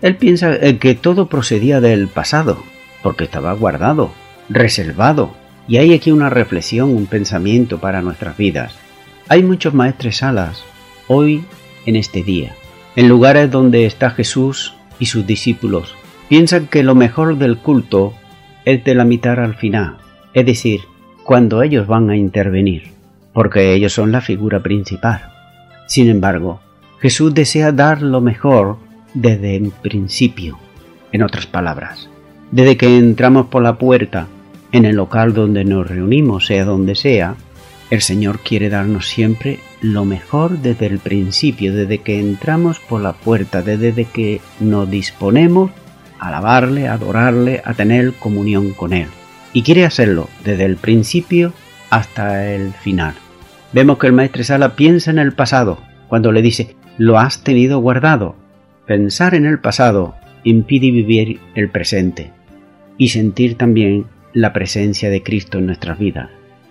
Él 0.00 0.14
piensa 0.14 0.54
eh, 0.54 0.78
que 0.78 0.94
todo 0.94 1.28
procedía 1.28 1.80
del 1.80 2.06
pasado, 2.06 2.62
porque 3.02 3.24
estaba 3.24 3.52
guardado, 3.54 4.12
reservado. 4.48 5.32
Y 5.66 5.78
hay 5.78 5.92
aquí 5.92 6.12
una 6.12 6.30
reflexión, 6.30 6.90
un 6.90 7.06
pensamiento 7.06 7.80
para 7.80 8.00
nuestras 8.00 8.36
vidas. 8.36 8.78
Hay 9.28 9.42
muchos 9.42 9.74
maestres 9.74 10.18
salas 10.18 10.64
hoy 11.08 11.44
en 11.86 11.96
este 11.96 12.22
día, 12.22 12.54
en 12.96 13.08
lugares 13.08 13.50
donde 13.50 13.86
está 13.86 14.10
Jesús 14.10 14.74
y 14.98 15.06
sus 15.06 15.26
discípulos. 15.26 15.94
Piensan 16.28 16.66
que 16.66 16.82
lo 16.82 16.94
mejor 16.94 17.38
del 17.38 17.58
culto 17.58 18.14
es 18.64 18.84
de 18.84 18.94
la 18.94 19.04
mitad 19.04 19.40
al 19.40 19.54
final, 19.54 19.96
es 20.34 20.44
decir, 20.46 20.80
cuando 21.24 21.62
ellos 21.62 21.86
van 21.86 22.10
a 22.10 22.16
intervenir, 22.16 22.92
porque 23.32 23.74
ellos 23.74 23.92
son 23.92 24.12
la 24.12 24.20
figura 24.20 24.62
principal. 24.62 25.32
Sin 25.86 26.08
embargo, 26.08 26.60
Jesús 27.00 27.34
desea 27.34 27.72
dar 27.72 28.02
lo 28.02 28.20
mejor 28.20 28.76
desde 29.14 29.56
el 29.56 29.70
principio. 29.70 30.58
En 31.12 31.22
otras 31.22 31.46
palabras, 31.46 32.10
desde 32.50 32.76
que 32.76 32.98
entramos 32.98 33.46
por 33.46 33.62
la 33.62 33.78
puerta 33.78 34.26
en 34.72 34.84
el 34.84 34.96
local 34.96 35.32
donde 35.32 35.64
nos 35.64 35.86
reunimos, 35.86 36.46
sea 36.46 36.66
donde 36.66 36.94
sea, 36.94 37.34
el 37.90 38.02
Señor 38.02 38.40
quiere 38.40 38.68
darnos 38.68 39.08
siempre 39.08 39.60
lo 39.80 40.04
mejor 40.04 40.58
desde 40.58 40.86
el 40.86 40.98
principio, 40.98 41.74
desde 41.74 41.98
que 41.98 42.18
entramos 42.18 42.80
por 42.80 43.00
la 43.00 43.12
puerta, 43.12 43.62
desde 43.62 44.04
que 44.04 44.40
nos 44.60 44.90
disponemos 44.90 45.70
a 46.18 46.28
alabarle, 46.28 46.88
a 46.88 46.94
adorarle, 46.94 47.62
a 47.64 47.74
tener 47.74 48.14
comunión 48.14 48.72
con 48.72 48.92
Él. 48.92 49.08
Y 49.52 49.62
quiere 49.62 49.84
hacerlo 49.84 50.28
desde 50.44 50.64
el 50.64 50.76
principio 50.76 51.52
hasta 51.90 52.52
el 52.54 52.72
final. 52.72 53.14
Vemos 53.72 53.98
que 53.98 54.06
el 54.06 54.12
maestro 54.12 54.44
Sala 54.44 54.76
piensa 54.76 55.10
en 55.10 55.18
el 55.18 55.32
pasado, 55.32 55.78
cuando 56.08 56.32
le 56.32 56.42
dice, 56.42 56.76
lo 56.96 57.18
has 57.18 57.42
tenido 57.44 57.78
guardado. 57.80 58.34
Pensar 58.86 59.34
en 59.34 59.46
el 59.46 59.60
pasado 59.60 60.16
impide 60.42 60.90
vivir 60.90 61.40
el 61.54 61.68
presente 61.70 62.32
y 62.96 63.08
sentir 63.08 63.56
también 63.56 64.06
la 64.32 64.52
presencia 64.52 65.10
de 65.10 65.22
Cristo 65.22 65.58
en 65.58 65.66
nuestras 65.66 65.98
vidas. 65.98 66.30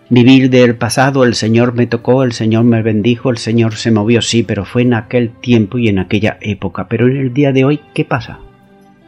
Vivir 0.09 0.49
del 0.49 0.77
pasado, 0.77 1.25
el 1.25 1.33
Señor 1.33 1.73
me 1.73 1.85
tocó, 1.85 2.23
el 2.23 2.31
Señor 2.31 2.63
me 2.63 2.81
bendijo, 2.81 3.29
el 3.29 3.37
Señor 3.37 3.73
se 3.75 3.91
movió, 3.91 4.21
sí, 4.21 4.41
pero 4.41 4.63
fue 4.63 4.83
en 4.83 4.93
aquel 4.93 5.31
tiempo 5.31 5.77
y 5.77 5.89
en 5.89 5.99
aquella 5.99 6.37
época. 6.39 6.87
Pero 6.87 7.07
en 7.07 7.17
el 7.17 7.33
día 7.33 7.51
de 7.51 7.65
hoy, 7.65 7.81
¿qué 7.93 8.05
pasa? 8.05 8.39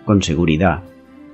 Con 0.04 0.22
seguridad, 0.24 0.84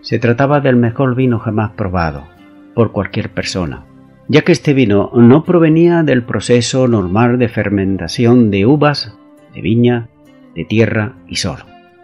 se 0.01 0.19
trataba 0.19 0.59
del 0.59 0.75
mejor 0.75 1.15
vino 1.15 1.39
jamás 1.39 1.71
probado 1.71 2.27
por 2.75 2.91
cualquier 2.91 3.31
persona, 3.31 3.85
ya 4.27 4.43
que 4.43 4.51
este 4.51 4.75
vino 4.75 5.09
no 5.15 5.43
provenía 5.43 6.03
del 6.03 6.21
proceso 6.21 6.87
normal 6.87 7.39
de 7.39 7.49
fermentación 7.49 8.51
de 8.51 8.67
uvas 8.67 9.17
de 9.55 9.61
viña, 9.61 10.09
de 10.53 10.65
tierra 10.65 11.15
y 11.27 11.37
sol. 11.37 11.57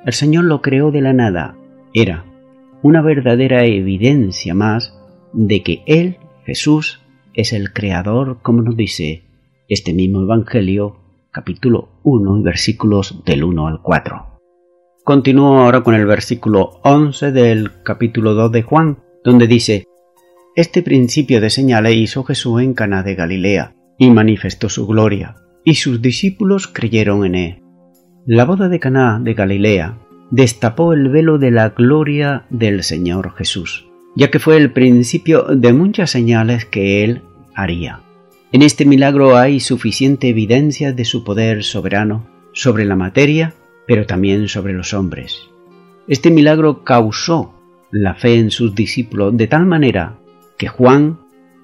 El 0.04 0.14
Señor 0.14 0.46
lo 0.46 0.64
creó 0.64 0.90
de 0.90 1.02
la 1.02 1.14
nada. 1.14 1.56
Era 1.94 2.26
una 2.82 3.04
verdadera 3.04 3.66
evidencia 3.66 4.56
más 4.56 4.98
de 5.34 5.62
que 5.62 5.84
Él, 5.86 6.18
Jesús, 6.44 7.01
es 7.34 7.54
el 7.54 7.74
creador, 7.74 8.40
como 8.42 8.62
nos 8.62 8.76
dice 8.76 9.24
este 9.70 9.94
mismo 9.94 10.22
Evangelio, 10.22 10.98
capítulo 11.32 11.90
1 12.04 12.42
versículos 12.44 13.24
del 13.26 13.44
1 13.44 13.68
al 13.68 13.82
4. 13.82 14.40
Continúo 15.04 15.60
ahora 15.60 15.82
con 15.82 15.96
el 15.96 16.06
versículo 16.06 16.80
11 16.84 17.32
del 17.32 17.82
capítulo 17.84 18.34
2 18.34 18.52
de 18.52 18.62
Juan, 18.64 19.00
donde 19.24 19.48
dice, 19.48 19.86
Este 20.56 20.84
principio 20.84 21.42
de 21.42 21.50
señales 21.50 21.96
hizo 21.96 22.24
Jesús 22.24 22.62
en 22.62 22.74
Cana 22.74 23.02
de 23.04 23.16
Galilea, 23.16 23.76
y 23.98 24.10
manifestó 24.10 24.68
su 24.68 24.88
gloria, 24.88 25.36
y 25.64 25.76
sus 25.76 26.02
discípulos 26.02 26.68
creyeron 26.68 27.26
en 27.26 27.36
él. 27.36 27.62
La 28.26 28.46
boda 28.46 28.68
de 28.68 28.80
Caná 28.80 29.20
de 29.24 29.34
Galilea 29.34 30.00
destapó 30.32 30.94
el 30.94 31.10
velo 31.10 31.38
de 31.38 31.52
la 31.52 31.70
gloria 31.70 32.46
del 32.50 32.84
Señor 32.84 33.34
Jesús, 33.36 33.91
ya 34.16 34.30
que 34.30 34.40
fue 34.40 34.58
el 34.58 34.72
principio 34.72 35.44
de 35.44 35.74
muchas 35.74 36.12
señales 36.12 36.66
que 36.66 37.04
él 37.04 37.22
haría. 37.56 38.02
En 38.52 38.62
este 38.62 38.86
milagro 38.86 39.38
hay 39.38 39.60
suficiente 39.60 40.30
evidencia 40.30 40.92
de 40.92 41.06
su 41.06 41.24
poder 41.24 41.64
soberano 41.64 42.28
sobre 42.54 42.84
la 42.86 42.96
materia, 42.96 43.54
pero 43.88 44.06
también 44.06 44.50
sobre 44.50 44.74
los 44.74 44.94
hombres. 44.94 45.50
Este 46.08 46.32
milagro 46.32 46.84
causó 46.84 47.54
la 47.92 48.16
fe 48.16 48.36
en 48.36 48.52
sus 48.52 48.76
discípulos 48.76 49.36
de 49.38 49.48
tal 49.48 49.66
manera 49.66 50.18
que 50.58 50.68
Juan 50.68 51.20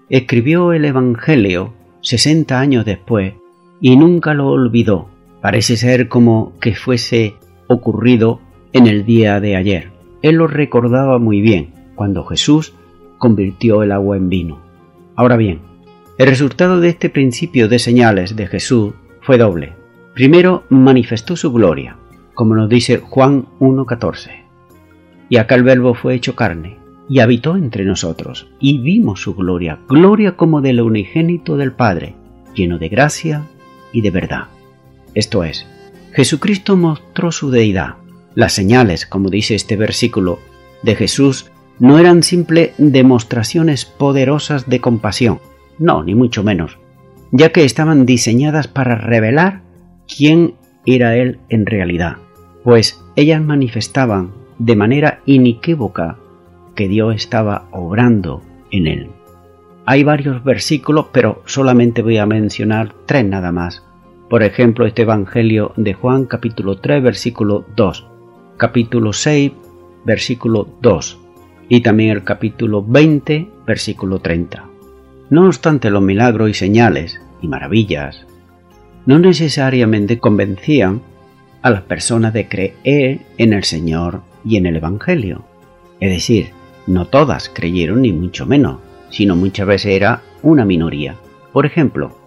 escribió 0.10 0.72
el 0.72 0.86
Evangelio 0.86 1.74
60 2.02 2.58
años 2.58 2.86
después 2.86 3.34
y 3.82 3.96
nunca 3.98 4.34
lo 4.34 4.48
olvidó. 4.48 5.10
Parece 5.42 5.76
ser 5.76 6.08
como 6.08 6.58
que 6.60 6.76
fuese 6.76 7.36
ocurrido 7.68 8.40
en 8.72 8.88
el 8.88 9.06
día 9.06 9.40
de 9.40 9.56
ayer. 9.56 9.92
Él 10.22 10.36
lo 10.36 10.48
recordaba 10.48 11.20
muy 11.20 11.42
bien 11.42 11.77
cuando 11.98 12.24
Jesús 12.24 12.74
convirtió 13.18 13.84
el 13.84 13.92
agua 13.92 14.16
en 14.16 14.30
vino. 14.30 14.62
Ahora 15.16 15.36
bien, 15.36 15.60
el 16.18 16.28
resultado 16.28 16.80
de 16.80 16.90
este 16.90 17.10
principio 17.10 17.68
de 17.68 17.80
señales 17.80 18.38
de 18.38 18.48
Jesús 18.48 18.94
fue 19.22 19.38
doble. 19.38 19.74
Primero 20.14 20.64
manifestó 20.70 21.36
su 21.36 21.52
gloria, 21.52 21.98
como 22.34 22.56
nos 22.56 22.70
dice 22.70 23.00
Juan 23.00 23.48
1.14. 23.60 24.30
Y 25.28 25.38
acá 25.38 25.56
el 25.56 25.64
verbo 25.64 25.94
fue 25.94 26.16
hecho 26.16 26.36
carne, 26.36 26.78
y 27.10 27.20
habitó 27.20 27.58
entre 27.58 27.84
nosotros, 27.84 28.48
y 28.60 28.78
vimos 28.80 29.22
su 29.22 29.36
gloria, 29.36 29.80
gloria 29.90 30.38
como 30.38 30.62
del 30.62 30.82
unigénito 30.82 31.58
del 31.58 31.74
Padre, 31.74 32.16
lleno 32.54 32.78
de 32.78 32.90
gracia 32.90 33.44
y 33.92 34.02
de 34.02 34.12
verdad. 34.12 34.46
Esto 35.14 35.44
es, 35.44 35.66
Jesucristo 36.14 36.78
mostró 36.78 37.32
su 37.32 37.50
deidad. 37.52 37.96
Las 38.36 38.54
señales, 38.54 39.06
como 39.06 39.30
dice 39.30 39.56
este 39.56 39.76
versículo, 39.76 40.40
de 40.84 40.96
Jesús 40.96 41.52
no 41.80 42.00
eran 42.00 42.24
simple 42.24 42.74
demostraciones 42.78 43.86
poderosas 43.86 44.68
de 44.68 44.80
compasión, 44.80 45.40
no, 45.78 46.04
ni 46.04 46.16
mucho 46.16 46.44
menos, 46.44 46.78
ya 47.32 47.52
que 47.52 47.66
estaban 47.66 48.06
diseñadas 48.06 48.68
para 48.68 48.96
revelar 48.96 49.62
quién 50.08 50.56
era 50.86 51.16
Él 51.16 51.40
en 51.50 51.66
realidad, 51.66 52.18
pues 52.64 53.04
ellas 53.16 53.42
manifestaban 53.42 54.32
de 54.58 54.76
manera 54.76 55.20
inequívoca 55.26 56.18
que 56.76 56.88
Dios 56.88 57.16
estaba 57.16 57.68
obrando 57.72 58.42
en 58.72 58.88
Él. 58.88 59.10
Hay 59.86 60.04
varios 60.04 60.44
versículos, 60.44 61.08
pero 61.12 61.42
solamente 61.46 62.02
voy 62.02 62.18
a 62.18 62.26
mencionar 62.26 62.94
tres 63.06 63.26
nada 63.26 63.52
más. 63.52 63.84
Por 64.30 64.44
ejemplo, 64.44 64.86
este 64.86 65.04
Evangelio 65.04 65.72
de 65.78 65.94
Juan 65.94 66.26
capítulo 66.26 66.78
3 66.78 67.02
versículo 67.02 67.66
2, 67.78 68.08
capítulo 68.58 69.14
6 69.14 69.54
versículo 70.04 70.68
2 70.82 71.27
y 71.70 71.82
también 71.82 72.12
el 72.12 72.24
capítulo 72.24 72.84
20 72.84 73.48
versículo 73.66 74.20
30. 74.20 74.66
No 75.30 75.48
obstante 75.48 75.90
los 75.90 76.02
milagros 76.02 76.50
y 76.50 76.54
señales 76.54 77.20
y 77.42 77.48
maravillas 77.48 78.26
no 79.08 79.20
necesariamente 79.20 80.20
convencían 80.20 81.02
a 81.62 81.70
las 81.70 81.82
personas 81.84 82.34
de 82.34 82.50
creer 82.50 83.22
en 83.38 83.54
el 83.54 83.64
Señor 83.64 84.22
y 84.44 84.58
en 84.58 84.66
el 84.66 84.76
Evangelio. 84.76 85.46
Es 86.02 86.12
decir, 86.12 86.50
no 86.88 87.06
todas 87.06 87.50
creyeron 87.50 88.02
ni 88.02 88.12
mucho 88.12 88.46
menos, 88.46 88.80
sino 89.10 89.38
muchas 89.38 89.66
veces 89.66 89.94
era 89.94 90.24
una 90.44 90.66
minoría. 90.66 91.16
Por 91.54 91.66
ejemplo, 91.66 92.18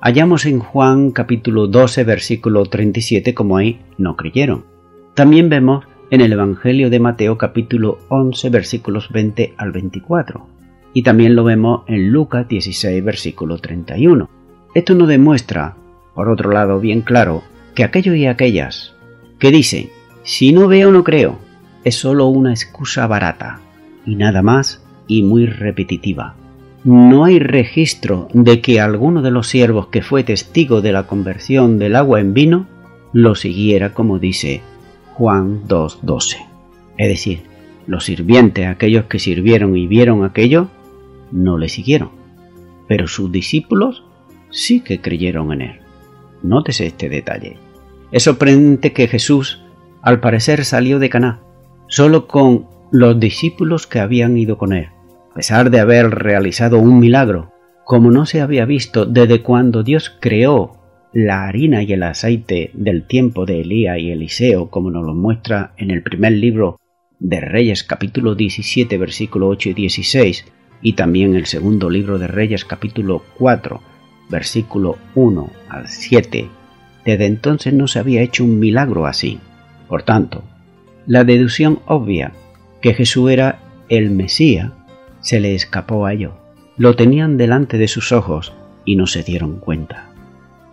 hallamos 0.00 0.46
en 0.46 0.58
Juan 0.58 1.10
capítulo 1.10 1.66
12 1.66 2.02
versículo 2.04 2.64
37 2.64 3.34
como 3.34 3.58
ahí 3.58 3.80
no 3.98 4.16
creyeron. 4.16 4.64
También 5.12 5.50
vemos 5.50 5.84
en 6.12 6.20
el 6.20 6.34
Evangelio 6.34 6.90
de 6.90 7.00
Mateo 7.00 7.38
capítulo 7.38 7.98
11 8.10 8.50
versículos 8.50 9.08
20 9.10 9.54
al 9.56 9.72
24. 9.72 10.46
Y 10.92 11.04
también 11.04 11.34
lo 11.34 11.42
vemos 11.42 11.84
en 11.86 12.10
Lucas 12.10 12.46
16 12.46 13.02
versículo 13.02 13.56
31. 13.56 14.28
Esto 14.74 14.94
nos 14.94 15.08
demuestra 15.08 15.74
por 16.14 16.28
otro 16.28 16.52
lado, 16.52 16.80
bien 16.80 17.00
claro 17.00 17.42
que 17.74 17.82
aquellos 17.82 18.14
y 18.16 18.26
aquellas 18.26 18.94
que 19.38 19.50
dicen, 19.50 19.88
si 20.22 20.52
no 20.52 20.68
veo 20.68 20.92
no 20.92 21.02
creo, 21.02 21.38
es 21.82 21.94
solo 21.94 22.26
una 22.26 22.50
excusa 22.50 23.06
barata 23.06 23.60
y 24.04 24.16
nada 24.16 24.42
más 24.42 24.84
y 25.06 25.22
muy 25.22 25.46
repetitiva. 25.46 26.34
No 26.84 27.24
hay 27.24 27.38
registro 27.38 28.28
de 28.34 28.60
que 28.60 28.82
alguno 28.82 29.22
de 29.22 29.30
los 29.30 29.48
siervos 29.48 29.86
que 29.86 30.02
fue 30.02 30.24
testigo 30.24 30.82
de 30.82 30.92
la 30.92 31.06
conversión 31.06 31.78
del 31.78 31.96
agua 31.96 32.20
en 32.20 32.34
vino 32.34 32.66
lo 33.14 33.34
siguiera 33.34 33.94
como 33.94 34.18
dice 34.18 34.60
Juan 35.14 35.66
2.12. 35.68 36.36
Es 36.96 37.08
decir, 37.08 37.42
los 37.86 38.04
sirvientes, 38.04 38.66
aquellos 38.66 39.06
que 39.06 39.18
sirvieron 39.18 39.76
y 39.76 39.86
vieron 39.86 40.24
aquello, 40.24 40.68
no 41.30 41.58
le 41.58 41.68
siguieron, 41.68 42.10
pero 42.88 43.06
sus 43.06 43.30
discípulos 43.30 44.04
sí 44.50 44.80
que 44.80 45.00
creyeron 45.00 45.52
en 45.52 45.62
él. 45.62 45.80
Nótese 46.42 46.86
este 46.86 47.08
detalle. 47.08 47.56
Es 48.10 48.24
sorprendente 48.24 48.92
que 48.92 49.08
Jesús, 49.08 49.62
al 50.02 50.20
parecer, 50.20 50.64
salió 50.64 50.98
de 50.98 51.08
Caná, 51.08 51.40
solo 51.88 52.26
con 52.26 52.66
los 52.90 53.18
discípulos 53.18 53.86
que 53.86 54.00
habían 54.00 54.36
ido 54.36 54.58
con 54.58 54.72
él, 54.72 54.88
a 55.30 55.34
pesar 55.34 55.70
de 55.70 55.80
haber 55.80 56.10
realizado 56.10 56.78
un 56.78 56.98
milagro, 56.98 57.52
como 57.84 58.10
no 58.10 58.26
se 58.26 58.40
había 58.40 58.64
visto 58.64 59.06
desde 59.06 59.42
cuando 59.42 59.82
Dios 59.82 60.14
creó 60.20 60.81
la 61.12 61.44
harina 61.46 61.82
y 61.82 61.92
el 61.92 62.02
aceite 62.02 62.70
del 62.74 63.06
tiempo 63.06 63.44
de 63.44 63.60
Elías 63.60 63.98
y 63.98 64.10
Eliseo, 64.10 64.70
como 64.70 64.90
nos 64.90 65.04
lo 65.04 65.14
muestra 65.14 65.74
en 65.76 65.90
el 65.90 66.02
primer 66.02 66.32
libro 66.32 66.78
de 67.18 67.40
Reyes 67.40 67.84
capítulo 67.84 68.34
17 68.34 68.96
versículo 68.98 69.48
8 69.48 69.70
y 69.70 69.74
16 69.74 70.44
y 70.80 70.94
también 70.94 71.34
el 71.34 71.46
segundo 71.46 71.90
libro 71.90 72.18
de 72.18 72.26
Reyes 72.26 72.64
capítulo 72.64 73.22
4 73.38 73.80
versículo 74.30 74.96
1 75.14 75.50
al 75.68 75.88
7, 75.88 76.48
desde 77.04 77.26
entonces 77.26 77.74
no 77.74 77.86
se 77.86 77.98
había 77.98 78.22
hecho 78.22 78.44
un 78.44 78.58
milagro 78.58 79.06
así. 79.06 79.38
Por 79.88 80.04
tanto, 80.04 80.42
la 81.06 81.24
deducción 81.24 81.80
obvia 81.86 82.32
que 82.80 82.94
Jesús 82.94 83.30
era 83.30 83.60
el 83.88 84.10
Mesías 84.10 84.72
se 85.20 85.38
le 85.38 85.54
escapó 85.54 86.06
a 86.06 86.14
ellos. 86.14 86.32
Lo 86.78 86.96
tenían 86.96 87.36
delante 87.36 87.76
de 87.76 87.88
sus 87.88 88.12
ojos 88.12 88.54
y 88.86 88.96
no 88.96 89.06
se 89.06 89.22
dieron 89.22 89.58
cuenta. 89.58 90.11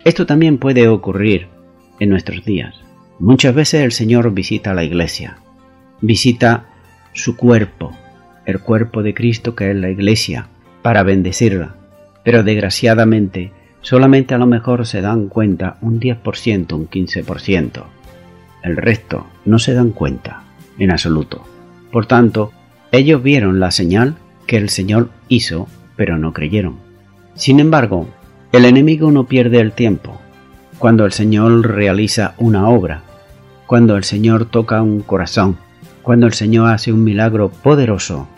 Esto 0.04 0.24
también 0.24 0.58
puede 0.58 0.88
ocurrir 0.88 1.48
en 1.98 2.08
nuestros 2.08 2.44
días. 2.44 2.74
Muchas 3.18 3.54
veces 3.54 3.82
el 3.82 3.92
Señor 3.92 4.32
visita 4.32 4.72
la 4.72 4.82
iglesia, 4.82 5.36
visita 6.00 6.66
su 7.12 7.36
cuerpo, 7.36 7.92
el 8.46 8.60
cuerpo 8.60 9.02
de 9.02 9.12
Cristo 9.12 9.54
que 9.54 9.70
es 9.70 9.76
la 9.76 9.90
iglesia, 9.90 10.48
para 10.80 11.02
bendecirla, 11.02 11.74
pero 12.24 12.42
desgraciadamente 12.42 13.52
solamente 13.82 14.34
a 14.34 14.38
lo 14.38 14.46
mejor 14.46 14.86
se 14.86 15.02
dan 15.02 15.28
cuenta 15.28 15.76
un 15.82 16.00
10%, 16.00 16.72
un 16.72 16.88
15%. 16.88 17.84
El 18.62 18.76
resto 18.76 19.26
no 19.44 19.58
se 19.58 19.74
dan 19.74 19.90
cuenta 19.90 20.44
en 20.78 20.90
absoluto. 20.90 21.44
Por 21.92 22.06
tanto, 22.06 22.52
ellos 22.92 23.22
vieron 23.22 23.60
la 23.60 23.70
señal 23.70 24.16
que 24.46 24.56
el 24.56 24.70
Señor 24.70 25.10
hizo, 25.28 25.68
pero 25.96 26.16
no 26.16 26.32
creyeron. 26.32 26.78
Sin 27.34 27.60
embargo, 27.60 28.08
el 28.52 28.64
enemigo 28.64 29.12
no 29.12 29.24
pierde 29.24 29.60
el 29.60 29.72
tiempo. 29.72 30.20
Cuando 30.78 31.04
el 31.04 31.12
Señor 31.12 31.68
realiza 31.68 32.34
una 32.38 32.68
obra, 32.68 33.02
cuando 33.66 33.96
el 33.96 34.02
Señor 34.02 34.46
toca 34.46 34.82
un 34.82 35.02
corazón, 35.02 35.56
cuando 36.02 36.26
el 36.26 36.32
Señor 36.32 36.72
hace 36.72 36.92
un 36.92 37.04
milagro 37.04 37.50
poderoso, 37.50 38.28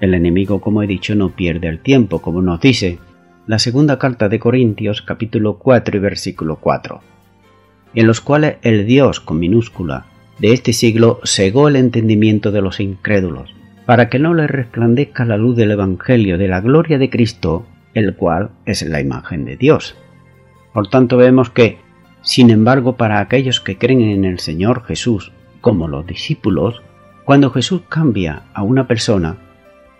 el 0.00 0.12
enemigo, 0.12 0.60
como 0.60 0.82
he 0.82 0.86
dicho, 0.86 1.14
no 1.14 1.30
pierde 1.30 1.68
el 1.68 1.78
tiempo, 1.78 2.20
como 2.20 2.42
nos 2.42 2.60
dice 2.60 2.98
la 3.46 3.58
segunda 3.58 3.98
carta 3.98 4.28
de 4.28 4.38
Corintios 4.38 5.00
capítulo 5.00 5.58
4 5.58 5.96
y 5.96 6.00
versículo 6.00 6.56
4, 6.56 7.00
en 7.94 8.06
los 8.06 8.20
cuales 8.20 8.56
el 8.62 8.84
Dios 8.84 9.20
con 9.20 9.38
minúscula 9.38 10.04
de 10.38 10.52
este 10.52 10.72
siglo 10.72 11.20
cegó 11.24 11.68
el 11.68 11.76
entendimiento 11.76 12.50
de 12.50 12.60
los 12.60 12.78
incrédulos, 12.78 13.54
para 13.86 14.10
que 14.10 14.18
no 14.18 14.34
les 14.34 14.50
resplandezca 14.50 15.24
la 15.24 15.38
luz 15.38 15.56
del 15.56 15.70
Evangelio 15.70 16.36
de 16.36 16.48
la 16.48 16.60
gloria 16.60 16.98
de 16.98 17.08
Cristo, 17.08 17.64
el 17.94 18.14
cual 18.14 18.50
es 18.64 18.82
la 18.82 19.00
imagen 19.00 19.44
de 19.44 19.56
Dios. 19.56 19.96
Por 20.72 20.88
tanto 20.88 21.16
vemos 21.16 21.50
que, 21.50 21.78
sin 22.22 22.50
embargo, 22.50 22.96
para 22.96 23.20
aquellos 23.20 23.60
que 23.60 23.78
creen 23.78 24.00
en 24.00 24.24
el 24.24 24.38
Señor 24.38 24.84
Jesús, 24.84 25.32
como 25.60 25.88
los 25.88 26.06
discípulos, 26.06 26.82
cuando 27.24 27.50
Jesús 27.50 27.82
cambia 27.88 28.44
a 28.54 28.62
una 28.62 28.86
persona, 28.86 29.36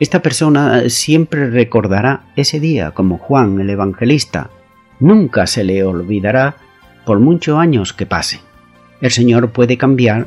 esta 0.00 0.22
persona 0.22 0.88
siempre 0.88 1.48
recordará 1.50 2.24
ese 2.34 2.58
día 2.58 2.90
como 2.90 3.18
Juan 3.18 3.60
el 3.60 3.70
Evangelista. 3.70 4.50
Nunca 4.98 5.46
se 5.46 5.62
le 5.62 5.84
olvidará 5.84 6.56
por 7.04 7.20
muchos 7.20 7.58
años 7.58 7.92
que 7.92 8.06
pase. 8.06 8.40
El 9.00 9.10
Señor 9.10 9.50
puede 9.50 9.76
cambiar 9.76 10.26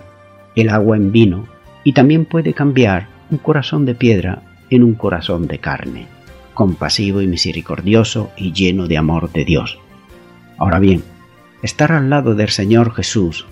el 0.55 0.69
agua 0.69 0.95
en 0.95 1.11
vino 1.11 1.47
y 1.83 1.93
también 1.93 2.25
puede 2.25 2.53
cambiar 2.53 3.07
un 3.29 3.37
corazón 3.37 3.85
de 3.85 3.95
piedra 3.95 4.43
en 4.69 4.83
un 4.83 4.93
corazón 4.93 5.47
de 5.47 5.59
carne, 5.59 6.07
compasivo 6.55 7.21
y 7.21 7.27
misericordioso 7.27 8.31
y 8.35 8.53
lleno 8.53 8.87
de 8.87 8.97
amor 8.97 9.31
de 9.31 9.45
Dios. 9.45 9.77
Ahora 10.57 10.79
bien, 10.79 11.03
estar 11.61 11.91
al 11.91 12.09
lado 12.09 12.33
del 12.33 12.49
Señor 12.49 12.95
Jesús 12.95 13.45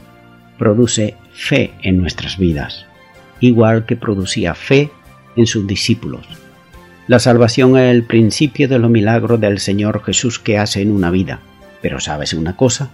produce 0.57 1.15
fe 1.31 1.73
en 1.83 1.97
nuestras 1.97 2.39
vidas, 2.39 2.87
igual 3.39 3.85
que 3.85 3.95
producía 3.95 4.55
fe 4.55 4.89
en 5.35 5.45
sus 5.45 5.67
discípulos. 5.67 6.25
La 7.07 7.19
salvación 7.19 7.77
es 7.77 7.91
el 7.91 8.03
principio 8.05 8.67
de 8.69 8.79
los 8.79 8.89
milagros 8.89 9.39
del 9.39 9.59
Señor 9.59 10.03
Jesús 10.03 10.39
que 10.39 10.57
hace 10.57 10.81
en 10.81 10.91
una 10.91 11.11
vida. 11.11 11.41
Pero 11.81 11.99
sabes 11.99 12.33
una 12.33 12.55
cosa, 12.55 12.91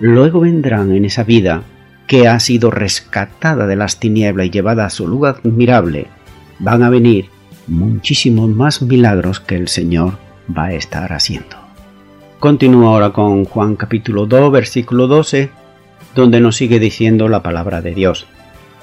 luego 0.00 0.40
vendrán 0.40 0.92
en 0.92 1.04
esa 1.04 1.24
vida 1.24 1.62
que 2.06 2.26
ha 2.26 2.40
sido 2.40 2.70
rescatada 2.70 3.66
de 3.66 3.76
las 3.76 4.00
tinieblas 4.00 4.46
y 4.46 4.50
llevada 4.50 4.86
a 4.86 4.90
su 4.90 5.06
lugar 5.06 5.40
admirable, 5.44 6.06
van 6.58 6.82
a 6.82 6.90
venir 6.90 7.26
muchísimos 7.66 8.48
más 8.48 8.82
milagros 8.82 9.40
que 9.40 9.56
el 9.56 9.68
Señor 9.68 10.18
va 10.56 10.66
a 10.66 10.74
estar 10.74 11.12
haciendo. 11.12 11.56
Continúa 12.38 12.88
ahora 12.88 13.10
con 13.10 13.44
Juan 13.44 13.76
capítulo 13.76 14.26
2 14.26 14.52
versículo 14.52 15.06
12, 15.06 15.50
donde 16.14 16.40
nos 16.40 16.56
sigue 16.56 16.78
diciendo 16.78 17.28
la 17.28 17.42
palabra 17.42 17.80
de 17.80 17.94
Dios. 17.94 18.26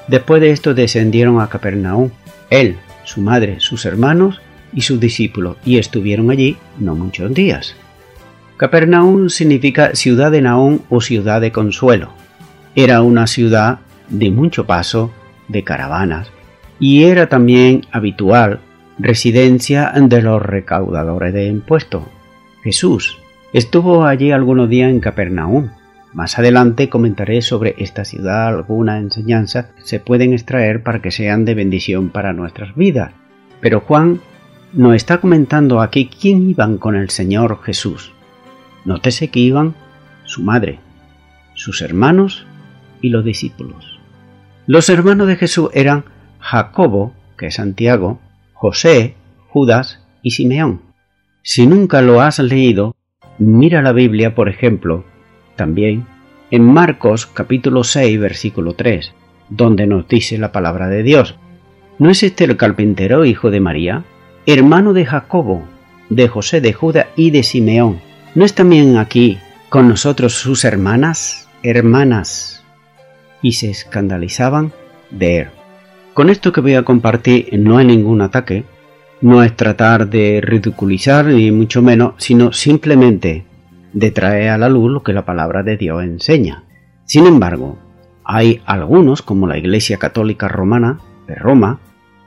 Después 0.07 0.41
de 0.41 0.51
esto 0.51 0.73
descendieron 0.73 1.39
a 1.39 1.47
Capernaum 1.47 2.09
él, 2.49 2.77
su 3.03 3.21
madre, 3.21 3.59
sus 3.59 3.85
hermanos 3.85 4.41
y 4.73 4.81
sus 4.81 4.99
discípulos, 4.99 5.57
y 5.63 5.77
estuvieron 5.77 6.31
allí 6.31 6.57
no 6.79 6.95
muchos 6.95 7.33
días. 7.33 7.75
Capernaum 8.57 9.29
significa 9.29 9.95
ciudad 9.95 10.31
de 10.31 10.41
Naón 10.41 10.81
o 10.89 11.01
ciudad 11.01 11.41
de 11.41 11.51
consuelo. 11.51 12.13
Era 12.75 13.01
una 13.01 13.25
ciudad 13.27 13.79
de 14.09 14.29
mucho 14.29 14.65
paso 14.65 15.11
de 15.47 15.63
caravanas 15.63 16.27
y 16.79 17.03
era 17.03 17.27
también 17.29 17.85
habitual 17.91 18.59
residencia 19.01 19.91
de 19.95 20.21
los 20.21 20.41
recaudadores 20.41 21.33
de 21.33 21.47
impuestos. 21.47 22.03
Jesús 22.63 23.17
estuvo 23.53 24.05
allí 24.05 24.31
algunos 24.31 24.69
días 24.69 24.89
en 24.89 24.99
Capernaum 24.99 25.69
más 26.13 26.37
adelante 26.37 26.89
comentaré 26.89 27.41
sobre 27.41 27.75
esta 27.77 28.03
ciudad 28.03 28.47
algunas 28.47 29.01
enseñanzas 29.01 29.67
que 29.67 29.83
se 29.83 29.99
pueden 30.01 30.33
extraer 30.33 30.83
para 30.83 31.01
que 31.01 31.11
sean 31.11 31.45
de 31.45 31.55
bendición 31.55 32.09
para 32.09 32.33
nuestras 32.33 32.75
vidas. 32.75 33.13
Pero 33.61 33.79
Juan 33.79 34.19
nos 34.73 34.95
está 34.95 35.21
comentando 35.21 35.79
aquí 35.79 36.09
quién 36.09 36.49
iban 36.49 36.77
con 36.77 36.95
el 36.95 37.09
Señor 37.09 37.61
Jesús. 37.63 38.11
Nótese 38.83 39.29
que 39.29 39.39
iban 39.39 39.73
su 40.25 40.43
madre, 40.43 40.79
sus 41.53 41.81
hermanos 41.81 42.45
y 43.01 43.09
los 43.09 43.23
discípulos. 43.23 43.99
Los 44.67 44.89
hermanos 44.89 45.27
de 45.27 45.37
Jesús 45.37 45.69
eran 45.73 46.03
Jacobo, 46.39 47.13
que 47.37 47.47
es 47.47 47.55
Santiago, 47.55 48.19
José, 48.61 49.15
Judas 49.49 50.01
y 50.21 50.29
Simeón. 50.31 50.83
Si 51.41 51.65
nunca 51.65 52.03
lo 52.03 52.21
has 52.21 52.37
leído, 52.37 52.95
mira 53.39 53.81
la 53.81 53.91
Biblia, 53.91 54.35
por 54.35 54.49
ejemplo, 54.49 55.03
también 55.55 56.05
en 56.51 56.71
Marcos 56.71 57.25
capítulo 57.25 57.83
6, 57.83 58.19
versículo 58.19 58.73
3, 58.73 59.13
donde 59.49 59.87
nos 59.87 60.07
dice 60.07 60.37
la 60.37 60.51
palabra 60.51 60.89
de 60.89 61.01
Dios. 61.01 61.39
¿No 61.97 62.11
es 62.11 62.21
este 62.21 62.43
el 62.43 62.55
carpintero, 62.55 63.25
hijo 63.25 63.49
de 63.49 63.61
María, 63.61 64.03
hermano 64.45 64.93
de 64.93 65.07
Jacobo, 65.07 65.63
de 66.11 66.27
José, 66.27 66.61
de 66.61 66.73
Judas 66.73 67.07
y 67.15 67.31
de 67.31 67.41
Simeón? 67.41 67.99
¿No 68.35 68.45
es 68.45 68.53
también 68.53 68.97
aquí 68.97 69.39
con 69.69 69.89
nosotros 69.89 70.35
sus 70.35 70.65
hermanas, 70.65 71.49
hermanas? 71.63 72.63
Y 73.41 73.53
se 73.53 73.71
escandalizaban 73.71 74.71
de 75.09 75.37
él. 75.39 75.47
Con 76.13 76.29
esto 76.29 76.51
que 76.51 76.59
voy 76.59 76.75
a 76.75 76.83
compartir 76.83 77.47
no 77.57 77.77
hay 77.77 77.85
ningún 77.85 78.21
ataque, 78.21 78.65
no 79.21 79.43
es 79.43 79.55
tratar 79.55 80.09
de 80.09 80.41
ridiculizar 80.43 81.25
ni 81.25 81.51
mucho 81.51 81.81
menos, 81.81 82.15
sino 82.17 82.51
simplemente 82.51 83.45
de 83.93 84.11
traer 84.11 84.49
a 84.49 84.57
la 84.57 84.67
luz 84.67 84.91
lo 84.91 85.03
que 85.03 85.13
la 85.13 85.23
palabra 85.23 85.63
de 85.63 85.77
Dios 85.77 86.03
enseña. 86.03 86.63
Sin 87.05 87.27
embargo, 87.27 87.77
hay 88.25 88.61
algunos, 88.65 89.21
como 89.21 89.47
la 89.47 89.57
Iglesia 89.57 89.97
Católica 89.97 90.49
Romana 90.49 90.99
de 91.27 91.35
Roma, 91.35 91.79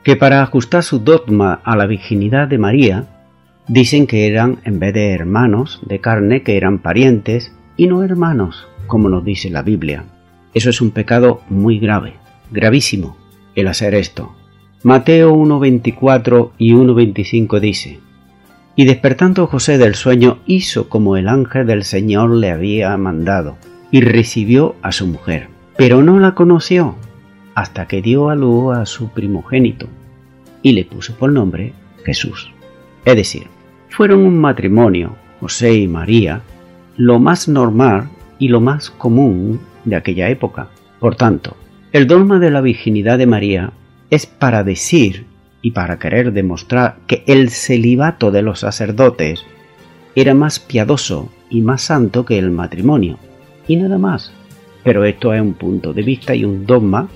que 0.02 0.16
para 0.16 0.42
ajustar 0.42 0.82
su 0.82 1.00
dogma 1.00 1.60
a 1.62 1.76
la 1.76 1.86
virginidad 1.86 2.48
de 2.48 2.58
María, 2.58 3.04
dicen 3.68 4.06
que 4.06 4.26
eran, 4.26 4.60
en 4.64 4.78
vez 4.78 4.94
de 4.94 5.12
hermanos 5.12 5.80
de 5.84 6.00
carne, 6.00 6.42
que 6.42 6.56
eran 6.56 6.78
parientes 6.78 7.54
y 7.76 7.86
no 7.86 8.02
hermanos, 8.02 8.66
como 8.86 9.10
nos 9.10 9.24
dice 9.24 9.50
la 9.50 9.62
Biblia. 9.62 10.04
Eso 10.54 10.70
es 10.70 10.80
un 10.80 10.90
pecado 10.90 11.42
muy 11.48 11.78
grave, 11.78 12.14
gravísimo, 12.50 13.16
el 13.54 13.68
hacer 13.68 13.94
esto. 13.94 14.34
Mateo 14.82 15.34
1.24 15.34 16.50
y 16.58 16.72
1.25 16.72 17.60
dice, 17.60 18.00
Y 18.76 18.84
despertando 18.84 19.46
José 19.46 19.78
del 19.78 19.94
sueño 19.94 20.38
hizo 20.46 20.88
como 20.88 21.16
el 21.16 21.28
ángel 21.28 21.66
del 21.66 21.84
Señor 21.84 22.30
le 22.30 22.50
había 22.50 22.96
mandado, 22.96 23.56
y 23.90 24.00
recibió 24.00 24.76
a 24.82 24.92
su 24.92 25.06
mujer, 25.06 25.48
pero 25.76 26.02
no 26.02 26.18
la 26.18 26.34
conoció 26.34 26.96
hasta 27.54 27.86
que 27.86 28.02
dio 28.02 28.30
a 28.30 28.34
luz 28.34 28.76
a 28.76 28.84
su 28.86 29.08
primogénito, 29.08 29.86
y 30.62 30.72
le 30.72 30.84
puso 30.84 31.14
por 31.14 31.32
nombre 31.32 31.72
Jesús. 32.04 32.50
Es 33.04 33.16
decir, 33.16 33.46
fueron 33.88 34.20
un 34.20 34.38
matrimonio, 34.38 35.14
José 35.40 35.74
y 35.74 35.88
María, 35.88 36.42
lo 36.96 37.20
más 37.20 37.48
normal 37.48 38.08
y 38.38 38.48
lo 38.48 38.60
más 38.60 38.90
común 38.90 39.60
de 39.84 39.96
aquella 39.96 40.28
época. 40.28 40.68
Por 40.98 41.16
tanto, 41.16 41.56
el 41.94 42.08
dogma 42.08 42.40
de 42.40 42.50
la 42.50 42.60
virginidad 42.60 43.18
de 43.18 43.26
María 43.26 43.72
es 44.10 44.26
para 44.26 44.64
decir 44.64 45.26
y 45.62 45.70
para 45.70 46.00
querer 46.00 46.32
demostrar 46.32 46.96
que 47.06 47.22
el 47.28 47.50
celibato 47.50 48.32
de 48.32 48.42
los 48.42 48.58
sacerdotes 48.58 49.44
era 50.16 50.34
más 50.34 50.58
piadoso 50.58 51.30
y 51.48 51.60
más 51.60 51.82
santo 51.82 52.24
que 52.24 52.36
el 52.36 52.50
matrimonio, 52.50 53.20
y 53.68 53.76
nada 53.76 53.96
más. 53.96 54.32
Pero 54.82 55.04
esto 55.04 55.32
es 55.34 55.40
un 55.40 55.54
punto 55.54 55.92
de 55.92 56.02
vista 56.02 56.34
y 56.34 56.44
un 56.44 56.66
dogma 56.66 57.08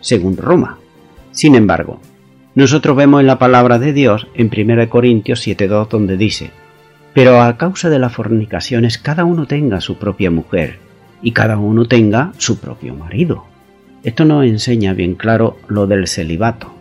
según 0.00 0.38
Roma. 0.38 0.78
Sin 1.32 1.54
embargo, 1.54 2.00
nosotros 2.54 2.96
vemos 2.96 3.20
en 3.20 3.26
la 3.26 3.38
palabra 3.38 3.78
de 3.78 3.92
Dios 3.92 4.28
en 4.34 4.50
1 4.50 4.88
Corintios 4.88 5.46
7.2 5.46 5.88
donde 5.88 6.16
dice, 6.16 6.52
Pero 7.12 7.42
a 7.42 7.58
causa 7.58 7.90
de 7.90 7.98
las 7.98 8.14
fornicaciones 8.14 8.96
cada 8.96 9.26
uno 9.26 9.44
tenga 9.44 9.82
su 9.82 9.98
propia 9.98 10.30
mujer 10.30 10.78
y 11.20 11.32
cada 11.32 11.58
uno 11.58 11.84
tenga 11.84 12.32
su 12.38 12.58
propio 12.58 12.94
marido. 12.94 13.51
Esto 14.04 14.24
nos 14.24 14.44
enseña 14.44 14.94
bien 14.94 15.14
claro 15.14 15.58
lo 15.68 15.86
del 15.86 16.08
celibato. 16.08 16.72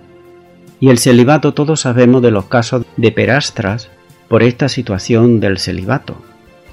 Y 0.79 0.89
el 0.89 0.97
celibato 0.97 1.53
todos 1.53 1.81
sabemos 1.81 2.23
de 2.23 2.31
los 2.31 2.45
casos 2.45 2.83
de 2.97 3.11
perastras 3.11 3.91
por 4.27 4.41
esta 4.41 4.69
situación 4.69 5.39
del 5.39 5.59
celibato, 5.59 6.15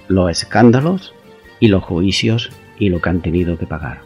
los 0.09 0.31
escándalos 0.31 1.13
y 1.61 1.69
los 1.69 1.85
juicios 1.85 2.51
y 2.79 2.89
lo 2.89 3.03
que 3.03 3.11
han 3.11 3.21
tenido 3.21 3.59
que 3.59 3.67
pagar. 3.67 4.01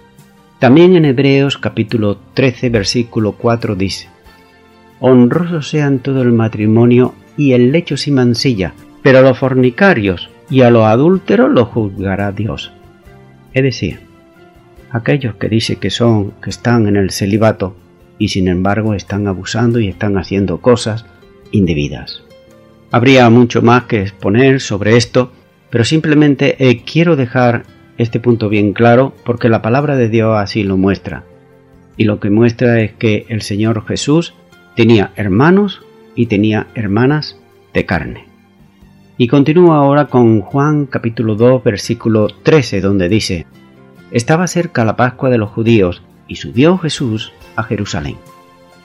También 0.59 0.97
en 0.97 1.05
Hebreos 1.05 1.59
capítulo 1.59 2.19
13 2.35 2.71
versículo 2.71 3.33
4 3.33 3.77
dice, 3.77 4.09
Honrosos 4.99 5.69
sean 5.69 6.01
todo 6.01 6.23
el 6.23 6.33
matrimonio 6.33 7.15
y 7.37 7.53
el 7.53 7.71
lecho 7.71 7.97
sin 7.97 8.15
mancilla, 8.15 8.75
pero 9.03 9.19
a 9.19 9.23
los 9.23 9.39
fornicarios 9.39 10.29
y 10.51 10.63
a 10.63 10.71
los 10.71 10.85
adúlteros 10.87 11.53
los 11.53 11.69
juzgará 11.69 12.33
Dios. 12.33 12.73
Es 13.53 13.63
decir, 13.63 14.12
aquellos 14.93 15.35
que 15.37 15.49
dicen 15.49 15.81
que 15.81 15.91
son, 15.91 16.33
que 16.43 16.51
están 16.51 16.87
en 16.87 16.97
el 16.97 17.11
celibato 17.11 17.75
y 18.19 18.29
sin 18.29 18.47
embargo 18.47 18.95
están 18.95 19.27
abusando 19.27 19.81
y 19.81 19.89
están 19.89 20.19
haciendo 20.19 20.61
cosas 20.61 21.07
indebidas. 21.51 22.23
Habría 22.91 23.29
mucho 23.31 23.63
más 23.63 23.85
que 23.85 24.03
exponer 24.03 24.61
sobre 24.61 24.97
esto, 24.97 25.33
pero 25.71 25.85
simplemente 25.85 26.57
eh, 26.59 26.83
quiero 26.85 27.17
dejar 27.17 27.65
este 27.97 28.21
punto 28.21 28.49
bien 28.49 28.75
claro 28.75 29.15
porque 29.25 29.49
la 29.49 29.63
palabra 29.63 29.97
de 29.97 30.09
Dios 30.09 30.37
así 30.37 30.63
lo 30.63 30.77
muestra. 30.77 31.25
Y 31.97 32.05
lo 32.05 32.21
que 32.21 32.31
muestra 32.31 32.81
es 32.81 32.93
que 32.93 33.27
el 33.29 33.43
Señor 33.43 33.87
Jesús 33.87 34.35
tenía 34.77 35.13
hermanos 35.17 35.83
y 36.15 36.27
tenía 36.27 36.67
hermanas 36.75 37.39
de 37.73 37.87
carne. 37.87 38.27
Y 39.17 39.29
continúa 39.29 39.77
ahora 39.77 40.07
con 40.07 40.41
Juan 40.41 40.87
capítulo 40.87 41.35
2 41.35 41.65
versículo 41.65 42.29
13 42.43 42.81
donde 42.81 43.09
dice, 43.09 43.47
estaba 44.13 44.47
cerca 44.47 44.85
la 44.85 44.97
Pascua 44.97 45.31
de 45.31 45.39
los 45.39 45.51
judíos 45.51 46.03
y 46.29 46.37
subió 46.37 46.79
Jesús 46.79 47.33
a 47.57 47.63
Jerusalén. 47.63 48.17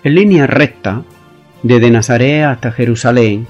En 0.04 0.16
línea 0.16 0.48
recta, 0.48 1.04
desde 1.64 1.92
Nazaret 1.92 2.46
hasta 2.46 2.72
Jerusalén, 2.72 3.46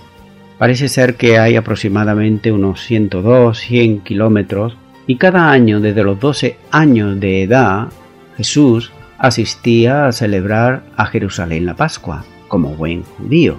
parece 0.58 0.90
ser 0.90 1.16
que 1.16 1.38
hay 1.38 1.56
aproximadamente 1.56 2.52
unos 2.52 2.82
102, 2.82 3.60
100 3.60 4.00
kilómetros 4.02 4.76
y 5.06 5.18
cada 5.18 5.52
año 5.52 5.80
desde 5.80 6.04
los 6.04 6.20
12 6.20 6.58
años 6.72 7.20
de 7.20 7.44
edad, 7.44 7.88
Jesús 8.36 8.92
asistía 9.18 10.08
a 10.08 10.12
celebrar 10.12 10.84
a 10.96 11.06
Jerusalén 11.06 11.66
la 11.66 11.76
Pascua 11.76 12.26
como 12.48 12.76
buen 12.76 13.04
judío. 13.04 13.58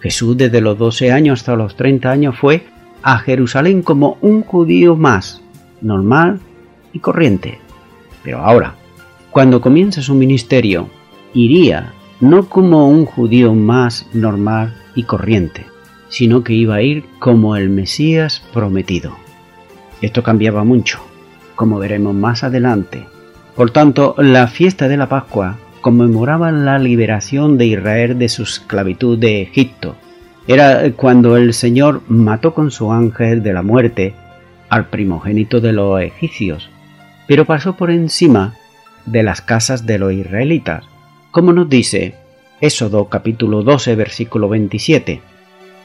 Jesús 0.00 0.36
desde 0.36 0.60
los 0.60 0.78
12 0.78 1.12
años 1.12 1.40
hasta 1.40 1.56
los 1.56 1.76
30 1.76 2.10
años 2.10 2.36
fue 2.36 2.64
a 3.02 3.18
Jerusalén 3.18 3.82
como 3.82 4.18
un 4.20 4.42
judío 4.42 4.96
más, 4.96 5.42
normal 5.80 6.40
y 6.92 6.98
corriente. 7.00 7.58
Pero 8.22 8.38
ahora, 8.38 8.74
cuando 9.30 9.60
comienza 9.60 10.02
su 10.02 10.14
ministerio, 10.14 10.88
iría 11.34 11.92
no 12.20 12.48
como 12.48 12.88
un 12.88 13.04
judío 13.04 13.54
más 13.54 14.06
normal 14.12 14.76
y 14.94 15.04
corriente, 15.04 15.66
sino 16.08 16.42
que 16.42 16.54
iba 16.54 16.76
a 16.76 16.82
ir 16.82 17.04
como 17.18 17.56
el 17.56 17.68
Mesías 17.68 18.42
prometido. 18.52 19.16
Esto 20.00 20.22
cambiaba 20.22 20.64
mucho, 20.64 21.00
como 21.54 21.78
veremos 21.78 22.14
más 22.14 22.42
adelante. 22.42 23.06
Por 23.54 23.70
tanto, 23.70 24.14
la 24.18 24.46
fiesta 24.48 24.88
de 24.88 24.96
la 24.96 25.08
Pascua 25.08 25.58
conmemoraba 25.80 26.50
la 26.50 26.78
liberación 26.78 27.58
de 27.58 27.66
Israel 27.66 28.18
de 28.18 28.28
su 28.28 28.42
esclavitud 28.42 29.18
de 29.18 29.42
Egipto. 29.42 29.94
Era 30.46 30.90
cuando 30.92 31.36
el 31.36 31.54
Señor 31.54 32.02
mató 32.08 32.54
con 32.54 32.70
su 32.70 32.92
ángel 32.92 33.42
de 33.42 33.52
la 33.52 33.62
muerte 33.62 34.14
al 34.68 34.86
primogénito 34.86 35.60
de 35.60 35.72
los 35.72 36.00
egipcios 36.00 36.70
pero 37.28 37.44
pasó 37.44 37.76
por 37.76 37.92
encima 37.92 38.56
de 39.06 39.22
las 39.22 39.42
casas 39.42 39.86
de 39.86 39.98
los 39.98 40.12
israelitas, 40.12 40.84
como 41.30 41.52
nos 41.52 41.68
dice 41.68 42.14
Éxodo 42.60 43.08
capítulo 43.08 43.62
12 43.62 43.94
versículo 43.94 44.48
27. 44.48 45.20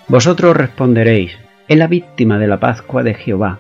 Vosotros 0.08 0.58
responderéis, 0.58 1.34
es 1.68 1.78
la 1.78 1.88
víctima 1.88 2.40
de 2.40 2.48
la 2.48 2.60
Pascua 2.60 3.04
de 3.04 3.14
Jehová, 3.14 3.60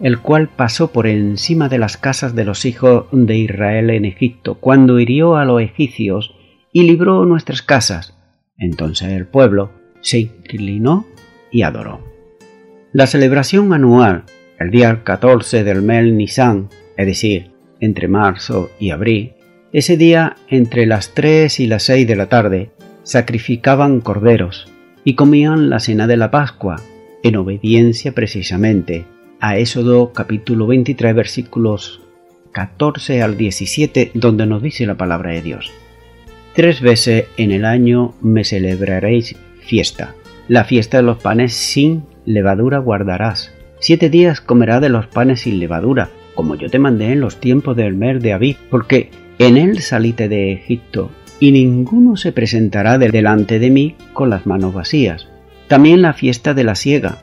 el 0.00 0.18
cual 0.20 0.48
pasó 0.48 0.90
por 0.90 1.06
encima 1.06 1.68
de 1.68 1.78
las 1.78 1.96
casas 1.96 2.34
de 2.34 2.44
los 2.44 2.64
hijos 2.64 3.06
de 3.12 3.36
Israel 3.36 3.90
en 3.90 4.06
Egipto, 4.06 4.54
cuando 4.54 4.98
hirió 4.98 5.36
a 5.36 5.44
los 5.44 5.60
egipcios 5.60 6.34
y 6.72 6.82
libró 6.82 7.24
nuestras 7.26 7.62
casas. 7.62 8.16
Entonces 8.56 9.10
el 9.10 9.26
pueblo 9.26 9.70
se 10.00 10.18
inclinó 10.20 11.06
y 11.50 11.62
adoró. 11.62 12.00
La 12.92 13.06
celebración 13.06 13.72
anual, 13.72 14.24
el 14.58 14.70
día 14.70 15.04
14 15.04 15.62
del 15.62 15.82
mes 15.82 16.12
Nisan, 16.12 16.68
es 16.98 17.06
decir, 17.06 17.52
entre 17.80 18.08
marzo 18.08 18.70
y 18.78 18.90
abril, 18.90 19.32
ese 19.72 19.96
día 19.96 20.36
entre 20.48 20.84
las 20.84 21.14
3 21.14 21.60
y 21.60 21.66
las 21.66 21.84
6 21.84 22.06
de 22.06 22.16
la 22.16 22.28
tarde 22.28 22.70
sacrificaban 23.04 24.00
corderos 24.00 24.70
y 25.04 25.14
comían 25.14 25.70
la 25.70 25.78
cena 25.78 26.06
de 26.06 26.16
la 26.16 26.30
Pascua, 26.30 26.82
en 27.22 27.36
obediencia 27.36 28.12
precisamente 28.12 29.04
a 29.40 29.58
Éxodo 29.58 30.12
capítulo 30.12 30.66
23 30.66 31.14
versículos 31.14 32.00
14 32.52 33.22
al 33.22 33.36
17 33.36 34.10
donde 34.14 34.46
nos 34.46 34.60
dice 34.60 34.84
la 34.84 34.96
palabra 34.96 35.30
de 35.30 35.42
Dios. 35.42 35.70
Tres 36.54 36.80
veces 36.80 37.26
en 37.36 37.52
el 37.52 37.64
año 37.64 38.14
me 38.20 38.42
celebraréis 38.42 39.36
fiesta. 39.60 40.14
La 40.48 40.64
fiesta 40.64 40.96
de 40.96 41.04
los 41.04 41.18
panes 41.18 41.54
sin 41.54 42.02
levadura 42.24 42.78
guardarás. 42.78 43.52
Siete 43.78 44.10
días 44.10 44.40
comerás 44.40 44.80
de 44.80 44.88
los 44.88 45.06
panes 45.06 45.42
sin 45.42 45.60
levadura, 45.60 46.10
como 46.38 46.54
yo 46.54 46.70
te 46.70 46.78
mandé 46.78 47.10
en 47.10 47.18
los 47.18 47.40
tiempos 47.40 47.76
del 47.76 47.94
mes 47.94 48.22
de 48.22 48.32
Abid, 48.32 48.54
porque 48.70 49.10
en 49.40 49.56
él 49.56 49.80
salite 49.80 50.28
de 50.28 50.52
Egipto, 50.52 51.10
y 51.40 51.50
ninguno 51.50 52.16
se 52.16 52.30
presentará 52.30 52.96
delante 52.96 53.58
de 53.58 53.72
mí 53.72 53.96
con 54.12 54.30
las 54.30 54.46
manos 54.46 54.72
vacías. 54.72 55.26
También 55.66 56.00
la 56.00 56.12
fiesta 56.12 56.54
de 56.54 56.62
la 56.62 56.76
siega, 56.76 57.18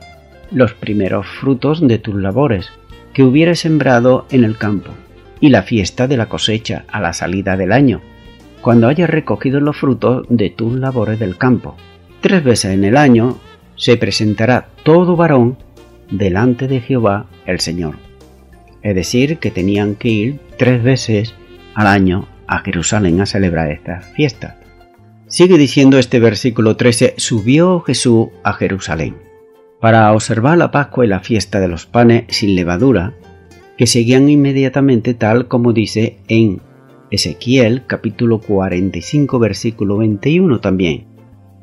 los 0.50 0.74
primeros 0.74 1.26
frutos 1.26 1.80
de 1.80 1.96
tus 1.96 2.14
labores, 2.14 2.68
que 3.14 3.22
hubieras 3.22 3.60
sembrado 3.60 4.26
en 4.30 4.44
el 4.44 4.58
campo, 4.58 4.90
y 5.40 5.48
la 5.48 5.62
fiesta 5.62 6.06
de 6.06 6.18
la 6.18 6.28
cosecha 6.28 6.84
a 6.92 7.00
la 7.00 7.14
salida 7.14 7.56
del 7.56 7.72
año, 7.72 8.02
cuando 8.60 8.86
hayas 8.86 9.08
recogido 9.08 9.60
los 9.60 9.78
frutos 9.78 10.26
de 10.28 10.50
tus 10.50 10.74
labores 10.74 11.18
del 11.18 11.38
campo. 11.38 11.74
Tres 12.20 12.44
veces 12.44 12.74
en 12.74 12.84
el 12.84 12.98
año 12.98 13.38
se 13.76 13.96
presentará 13.96 14.68
todo 14.82 15.16
varón 15.16 15.56
delante 16.10 16.68
de 16.68 16.82
Jehová 16.82 17.24
el 17.46 17.60
Señor. 17.60 18.05
Es 18.86 18.94
decir, 18.94 19.38
que 19.38 19.50
tenían 19.50 19.96
que 19.96 20.08
ir 20.08 20.38
tres 20.58 20.80
veces 20.80 21.34
al 21.74 21.88
año 21.88 22.28
a 22.46 22.60
Jerusalén 22.60 23.20
a 23.20 23.26
celebrar 23.26 23.72
esta 23.72 24.00
fiesta. 24.00 24.60
Sigue 25.26 25.58
diciendo 25.58 25.98
este 25.98 26.20
versículo 26.20 26.76
13, 26.76 27.14
subió 27.16 27.80
Jesús 27.80 28.28
a 28.44 28.52
Jerusalén 28.52 29.16
para 29.80 30.12
observar 30.12 30.56
la 30.56 30.70
Pascua 30.70 31.04
y 31.04 31.08
la 31.08 31.18
fiesta 31.18 31.58
de 31.58 31.66
los 31.66 31.86
panes 31.86 32.26
sin 32.28 32.54
levadura, 32.54 33.14
que 33.76 33.88
seguían 33.88 34.28
inmediatamente 34.28 35.14
tal 35.14 35.48
como 35.48 35.72
dice 35.72 36.18
en 36.28 36.60
Ezequiel 37.10 37.86
capítulo 37.88 38.40
45 38.40 39.40
versículo 39.40 39.96
21 39.96 40.60
también. 40.60 41.06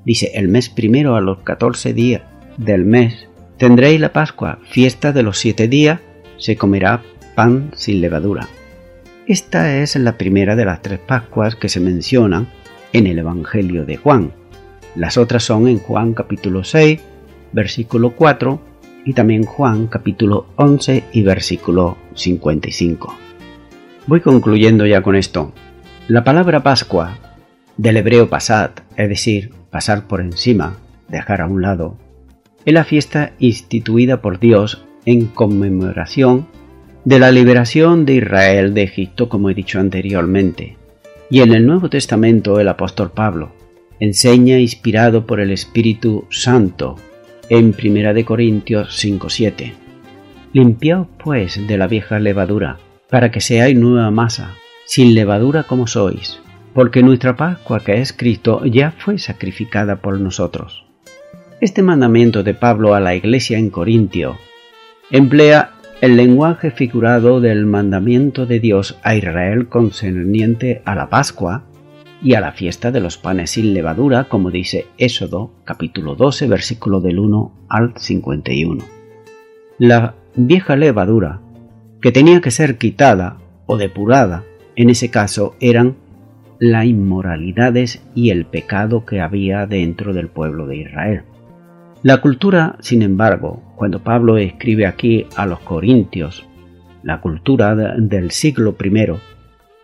Dice, 0.06 0.32
el 0.36 0.50
mes 0.50 0.68
primero 0.68 1.16
a 1.16 1.22
los 1.22 1.40
14 1.40 1.94
días 1.94 2.24
del 2.58 2.84
mes 2.84 3.30
tendréis 3.56 4.02
la 4.02 4.12
Pascua, 4.12 4.60
fiesta 4.66 5.14
de 5.14 5.24
los 5.24 5.38
siete 5.38 5.70
días, 5.70 6.02
se 6.36 6.58
comerá 6.58 7.02
pan 7.36 7.72
sin 7.76 8.02
levadura. 8.02 8.48
Esta 9.28 9.78
es 9.78 9.96
la 9.96 10.18
primera 10.18 10.56
de 10.56 10.66
las 10.66 10.82
tres 10.82 11.00
Pascuas 11.00 11.56
que 11.56 11.70
se 11.70 11.80
mencionan 11.80 12.48
en 12.92 13.08
el 13.08 13.20
Evangelio 13.20 13.86
de 13.86 13.98
Juan. 13.98 14.34
Las 14.96 15.18
otras 15.18 15.44
son 15.44 15.68
en 15.68 15.80
Juan 15.80 16.14
capítulo 16.14 16.64
6, 16.64 17.00
versículo 17.52 18.12
4 18.12 18.60
y 19.06 19.14
también 19.14 19.44
Juan 19.44 19.88
capítulo 19.88 20.48
11 20.56 21.06
y 21.12 21.24
versículo 21.24 21.98
55. 22.16 23.18
Voy 24.08 24.22
concluyendo 24.22 24.86
ya 24.86 25.02
con 25.02 25.16
esto. 25.16 25.54
La 26.08 26.24
palabra 26.24 26.64
Pascua, 26.64 27.18
del 27.78 27.98
hebreo 27.98 28.30
pasad, 28.30 28.72
es 28.98 29.10
decir, 29.10 29.54
pasar 29.70 30.08
por 30.08 30.22
encima, 30.22 30.78
dejar 31.08 31.42
a 31.42 31.48
un 31.48 31.62
lado, 31.62 31.98
es 32.66 32.74
la 32.74 32.84
fiesta 32.84 33.34
instituida 33.40 34.22
por 34.22 34.40
Dios 34.40 34.86
en 35.06 35.28
conmemoración 35.28 36.48
de 37.06 37.20
la 37.20 37.32
liberación 37.32 38.06
de 38.06 38.16
Israel 38.16 38.74
de 38.74 38.84
Egipto, 38.84 39.28
como 39.28 39.50
he 39.50 39.54
dicho 39.54 39.80
anteriormente. 39.80 40.78
Y 41.30 41.42
en 41.42 41.54
el 41.54 41.66
Nuevo 41.66 41.90
Testamento 41.90 42.60
el 42.60 42.68
apóstol 42.68 43.12
Pablo 43.12 43.52
enseña 44.00 44.60
inspirado 44.60 45.26
por 45.26 45.40
el 45.40 45.52
Espíritu 45.52 46.26
Santo 46.30 46.98
en 47.50 47.74
1 47.74 48.26
Corintios 48.26 48.98
5:7. 49.04 49.74
Limpiaos 50.54 51.08
pues 51.22 51.68
de 51.68 51.78
la 51.78 51.88
vieja 51.88 52.20
levadura, 52.20 52.78
para 53.10 53.32
que 53.32 53.42
seáis 53.42 53.78
nueva 53.78 54.12
masa, 54.12 54.54
sin 54.86 55.14
levadura 55.14 55.64
como 55.64 55.88
sois, 55.88 56.40
porque 56.74 57.04
nuestra 57.04 57.36
Pascua 57.36 57.82
que 57.82 58.00
es 58.02 58.14
Cristo 58.14 58.66
ya 58.66 58.92
fue 58.92 59.18
sacrificada 59.18 59.98
por 59.98 60.20
nosotros. 60.20 60.86
Este 61.60 61.82
mandamiento 61.82 62.44
de 62.44 62.54
Pablo 62.54 62.94
a 62.94 63.00
la 63.00 63.16
iglesia 63.16 63.58
en 63.58 63.70
Corintio 63.70 64.38
emplea 65.12 65.73
el 66.04 66.18
lenguaje 66.18 66.70
figurado 66.70 67.40
del 67.40 67.66
mandamiento 67.66 68.46
de 68.46 68.60
Dios 68.60 69.00
a 69.04 69.16
Israel 69.16 69.70
concerniente 69.70 70.82
a 70.84 70.96
la 70.96 71.10
Pascua 71.10 71.64
y 72.22 72.34
a 72.34 72.42
la 72.42 72.52
fiesta 72.52 72.92
de 72.92 73.00
los 73.00 73.18
panes 73.18 73.52
sin 73.52 73.74
levadura, 73.74 74.26
como 74.26 74.52
dice 74.52 74.86
Éxodo 74.98 75.54
capítulo 75.64 76.16
12 76.16 76.48
versículo 76.50 77.00
del 77.00 77.20
1 77.20 77.68
al 77.70 77.94
51. 77.96 78.84
La 79.78 80.16
vieja 80.36 80.76
levadura, 80.76 81.40
que 82.02 82.12
tenía 82.12 82.42
que 82.42 82.52
ser 82.52 82.78
quitada 82.78 83.38
o 83.66 83.78
depurada, 83.78 84.44
en 84.76 84.90
ese 84.90 85.10
caso 85.10 85.56
eran 85.62 85.96
las 86.60 86.84
inmoralidades 86.84 88.04
y 88.14 88.32
el 88.32 88.46
pecado 88.46 89.06
que 89.06 89.22
había 89.22 89.68
dentro 89.68 90.12
del 90.14 90.28
pueblo 90.28 90.68
de 90.68 90.80
Israel. 90.80 91.24
La 92.04 92.20
cultura, 92.20 92.76
sin 92.82 93.02
embargo, 93.02 93.64
cuando 93.78 94.04
Pablo 94.04 94.38
escribe 94.38 94.86
aquí 94.86 95.26
a 95.38 95.46
los 95.46 95.60
Corintios, 95.60 96.46
la 97.02 97.22
cultura 97.22 97.76
del 97.76 98.32
siglo 98.32 98.76
I, 98.84 99.14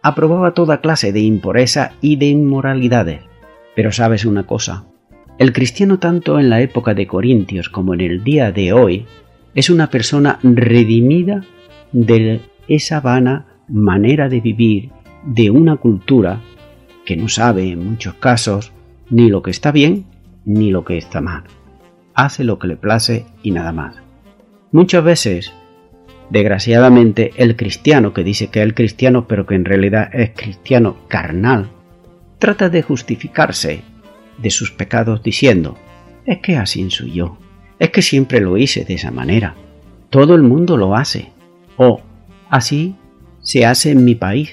aprobaba 0.02 0.54
toda 0.54 0.82
clase 0.82 1.14
de 1.14 1.22
impureza 1.22 1.94
y 2.02 2.18
de 2.18 2.26
inmoralidades. 2.26 3.22
Pero 3.74 3.94
sabes 3.94 4.26
una 4.26 4.46
cosa, 4.46 4.84
el 5.38 5.54
cristiano 5.54 5.98
tanto 5.98 6.42
en 6.42 6.50
la 6.50 6.60
época 6.60 6.94
de 6.94 7.08
Corintios 7.08 7.70
como 7.70 7.94
en 7.94 8.02
el 8.02 8.22
día 8.22 8.52
de 8.52 8.74
hoy 8.74 9.06
es 9.56 9.70
una 9.70 9.90
persona 9.90 10.40
redimida 10.44 11.46
de 11.94 12.42
esa 12.68 13.00
vana 13.00 13.46
manera 13.70 14.28
de 14.28 14.42
vivir 14.42 14.90
de 15.24 15.52
una 15.52 15.78
cultura 15.78 16.42
que 17.06 17.16
no 17.16 17.30
sabe 17.30 17.72
en 17.72 17.92
muchos 17.92 18.16
casos 18.16 18.74
ni 19.10 19.30
lo 19.30 19.42
que 19.42 19.52
está 19.52 19.72
bien 19.72 20.04
ni 20.44 20.70
lo 20.70 20.84
que 20.84 20.98
está 20.98 21.22
mal 21.22 21.46
hace 22.26 22.44
lo 22.44 22.60
que 22.60 22.68
le 22.68 22.76
place 22.76 23.26
y 23.44 23.52
nada 23.52 23.72
más. 23.72 23.96
Muchas 24.72 25.04
veces, 25.04 25.54
desgraciadamente, 26.30 27.32
el 27.38 27.56
cristiano 27.56 28.14
que 28.14 28.24
dice 28.24 28.48
que 28.48 28.62
es 28.62 28.74
cristiano 28.74 29.28
pero 29.28 29.46
que 29.46 29.56
en 29.56 29.66
realidad 29.66 30.10
es 30.14 30.32
cristiano 30.36 30.98
carnal, 31.08 31.70
trata 32.38 32.70
de 32.70 32.82
justificarse 32.82 33.82
de 34.38 34.50
sus 34.50 34.72
pecados 34.72 35.24
diciendo, 35.24 35.78
es 36.26 36.40
que 36.40 36.58
así 36.58 36.90
soy 36.90 37.14
yo, 37.14 37.38
es 37.80 37.90
que 37.90 38.02
siempre 38.02 38.42
lo 38.42 38.58
hice 38.58 38.84
de 38.84 38.96
esa 38.96 39.12
manera, 39.12 39.56
todo 40.10 40.36
el 40.36 40.44
mundo 40.44 40.76
lo 40.76 40.96
hace, 40.96 41.32
o 41.78 42.02
así 42.50 42.96
se 43.42 43.66
hace 43.66 43.92
en 43.92 44.04
mi 44.04 44.16
país, 44.16 44.52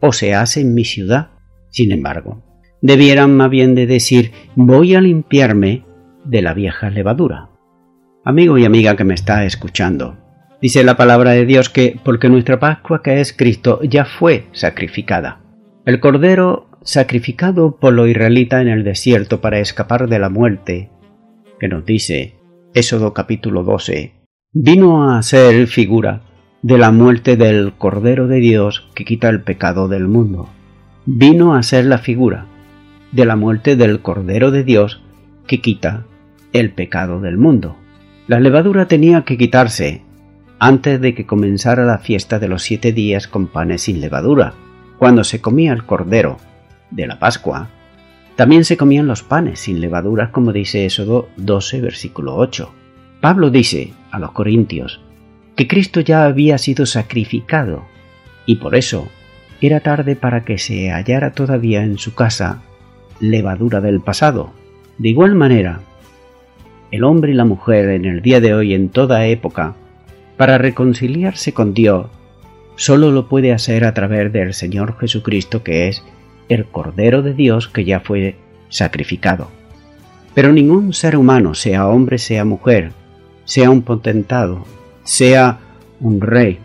o 0.00 0.12
se 0.12 0.34
hace 0.34 0.60
en 0.60 0.74
mi 0.74 0.84
ciudad. 0.84 1.30
Sin 1.70 1.92
embargo, 1.92 2.42
debieran 2.82 3.36
más 3.36 3.50
bien 3.50 3.74
de 3.74 3.86
decir, 3.86 4.32
voy 4.54 4.94
a 4.94 5.00
limpiarme 5.00 5.85
de 6.26 6.42
la 6.42 6.54
vieja 6.54 6.90
levadura. 6.90 7.48
Amigo 8.24 8.58
y 8.58 8.64
amiga 8.64 8.96
que 8.96 9.04
me 9.04 9.14
está 9.14 9.44
escuchando, 9.44 10.16
dice 10.60 10.82
la 10.84 10.96
palabra 10.96 11.30
de 11.30 11.46
Dios 11.46 11.70
que 11.70 11.98
porque 12.04 12.28
nuestra 12.28 12.58
Pascua 12.58 13.02
que 13.02 13.20
es 13.20 13.32
Cristo 13.32 13.80
ya 13.82 14.04
fue 14.04 14.46
sacrificada. 14.52 15.40
El 15.84 16.00
Cordero 16.00 16.68
sacrificado 16.82 17.76
por 17.76 17.92
los 17.92 18.08
israelitas 18.08 18.62
en 18.62 18.68
el 18.68 18.84
desierto 18.84 19.40
para 19.40 19.60
escapar 19.60 20.08
de 20.08 20.18
la 20.18 20.28
muerte, 20.28 20.90
que 21.60 21.68
nos 21.68 21.84
dice 21.84 22.34
Éxodo 22.74 23.12
capítulo 23.12 23.62
12, 23.62 24.12
vino 24.52 25.10
a 25.10 25.22
ser 25.22 25.66
figura 25.66 26.22
de 26.62 26.78
la 26.78 26.90
muerte 26.90 27.36
del 27.36 27.74
Cordero 27.78 28.26
de 28.26 28.40
Dios 28.40 28.88
que 28.94 29.04
quita 29.04 29.28
el 29.28 29.42
pecado 29.42 29.88
del 29.88 30.08
mundo. 30.08 30.48
Vino 31.04 31.54
a 31.54 31.62
ser 31.62 31.84
la 31.84 31.98
figura 31.98 32.46
de 33.12 33.24
la 33.24 33.36
muerte 33.36 33.76
del 33.76 34.00
Cordero 34.00 34.50
de 34.50 34.64
Dios 34.64 35.00
que 35.46 35.60
quita 35.60 36.06
el 36.60 36.70
pecado 36.72 37.20
del 37.20 37.36
mundo. 37.38 37.76
La 38.26 38.40
levadura 38.40 38.88
tenía 38.88 39.22
que 39.22 39.36
quitarse 39.36 40.02
antes 40.58 41.00
de 41.00 41.14
que 41.14 41.26
comenzara 41.26 41.84
la 41.84 41.98
fiesta 41.98 42.38
de 42.38 42.48
los 42.48 42.62
siete 42.62 42.92
días 42.92 43.28
con 43.28 43.46
panes 43.46 43.82
sin 43.82 44.00
levadura, 44.00 44.54
cuando 44.98 45.22
se 45.22 45.40
comía 45.40 45.72
el 45.72 45.84
cordero 45.84 46.38
de 46.90 47.06
la 47.06 47.18
Pascua. 47.18 47.68
También 48.36 48.64
se 48.64 48.76
comían 48.76 49.06
los 49.06 49.22
panes 49.22 49.60
sin 49.60 49.80
levadura, 49.80 50.32
como 50.32 50.52
dice 50.52 50.86
Éxodo 50.86 51.28
12, 51.36 51.80
versículo 51.80 52.36
8. 52.36 52.72
Pablo 53.20 53.50
dice 53.50 53.92
a 54.10 54.18
los 54.18 54.32
Corintios 54.32 55.00
que 55.56 55.68
Cristo 55.68 56.00
ya 56.00 56.24
había 56.24 56.58
sido 56.58 56.84
sacrificado 56.84 57.84
y 58.44 58.56
por 58.56 58.76
eso 58.76 59.08
era 59.60 59.80
tarde 59.80 60.16
para 60.16 60.44
que 60.44 60.58
se 60.58 60.90
hallara 60.90 61.32
todavía 61.32 61.82
en 61.82 61.98
su 61.98 62.14
casa 62.14 62.62
levadura 63.20 63.80
del 63.80 64.00
pasado. 64.00 64.52
De 64.98 65.08
igual 65.08 65.34
manera, 65.34 65.80
el 66.90 67.04
hombre 67.04 67.32
y 67.32 67.34
la 67.34 67.44
mujer 67.44 67.90
en 67.90 68.04
el 68.04 68.22
día 68.22 68.40
de 68.40 68.54
hoy 68.54 68.74
en 68.74 68.88
toda 68.88 69.26
época, 69.26 69.74
para 70.36 70.58
reconciliarse 70.58 71.52
con 71.52 71.74
Dios, 71.74 72.06
solo 72.76 73.10
lo 73.10 73.28
puede 73.28 73.52
hacer 73.52 73.84
a 73.84 73.94
través 73.94 74.32
del 74.32 74.54
Señor 74.54 74.98
Jesucristo 74.98 75.62
que 75.62 75.88
es 75.88 76.02
el 76.48 76.66
Cordero 76.66 77.22
de 77.22 77.34
Dios 77.34 77.68
que 77.68 77.84
ya 77.84 78.00
fue 78.00 78.36
sacrificado. 78.68 79.50
Pero 80.34 80.52
ningún 80.52 80.92
ser 80.92 81.16
humano, 81.16 81.54
sea 81.54 81.88
hombre, 81.88 82.18
sea 82.18 82.44
mujer, 82.44 82.92
sea 83.44 83.70
un 83.70 83.82
potentado, 83.82 84.64
sea 85.02 85.58
un 86.00 86.20
rey, 86.20 86.58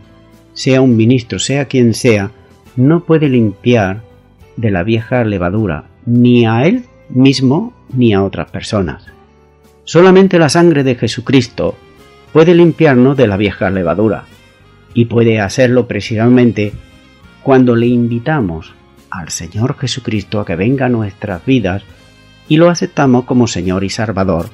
sea 0.53 0.81
un 0.81 0.97
ministro, 0.97 1.39
sea 1.39 1.65
quien 1.65 1.93
sea, 1.93 2.31
no 2.75 3.05
puede 3.05 3.29
limpiar 3.29 4.01
de 4.57 4.71
la 4.71 4.83
vieja 4.83 5.23
levadura 5.23 5.85
ni 6.05 6.45
a 6.45 6.65
él 6.65 6.83
mismo 7.09 7.73
ni 7.93 8.13
a 8.13 8.23
otras 8.23 8.49
personas. 8.51 9.05
Solamente 9.91 10.39
la 10.39 10.47
sangre 10.47 10.85
de 10.85 10.95
Jesucristo 10.95 11.77
puede 12.31 12.55
limpiarnos 12.55 13.17
de 13.17 13.27
la 13.27 13.35
vieja 13.35 13.69
levadura 13.69 14.23
y 14.93 15.03
puede 15.03 15.41
hacerlo 15.41 15.85
precisamente 15.85 16.71
cuando 17.43 17.75
le 17.75 17.87
invitamos 17.87 18.73
al 19.09 19.27
Señor 19.27 19.77
Jesucristo 19.77 20.39
a 20.39 20.45
que 20.45 20.55
venga 20.55 20.85
a 20.85 20.89
nuestras 20.89 21.45
vidas 21.45 21.83
y 22.47 22.55
lo 22.55 22.69
aceptamos 22.69 23.25
como 23.25 23.47
Señor 23.47 23.83
y 23.83 23.89
Salvador 23.89 24.49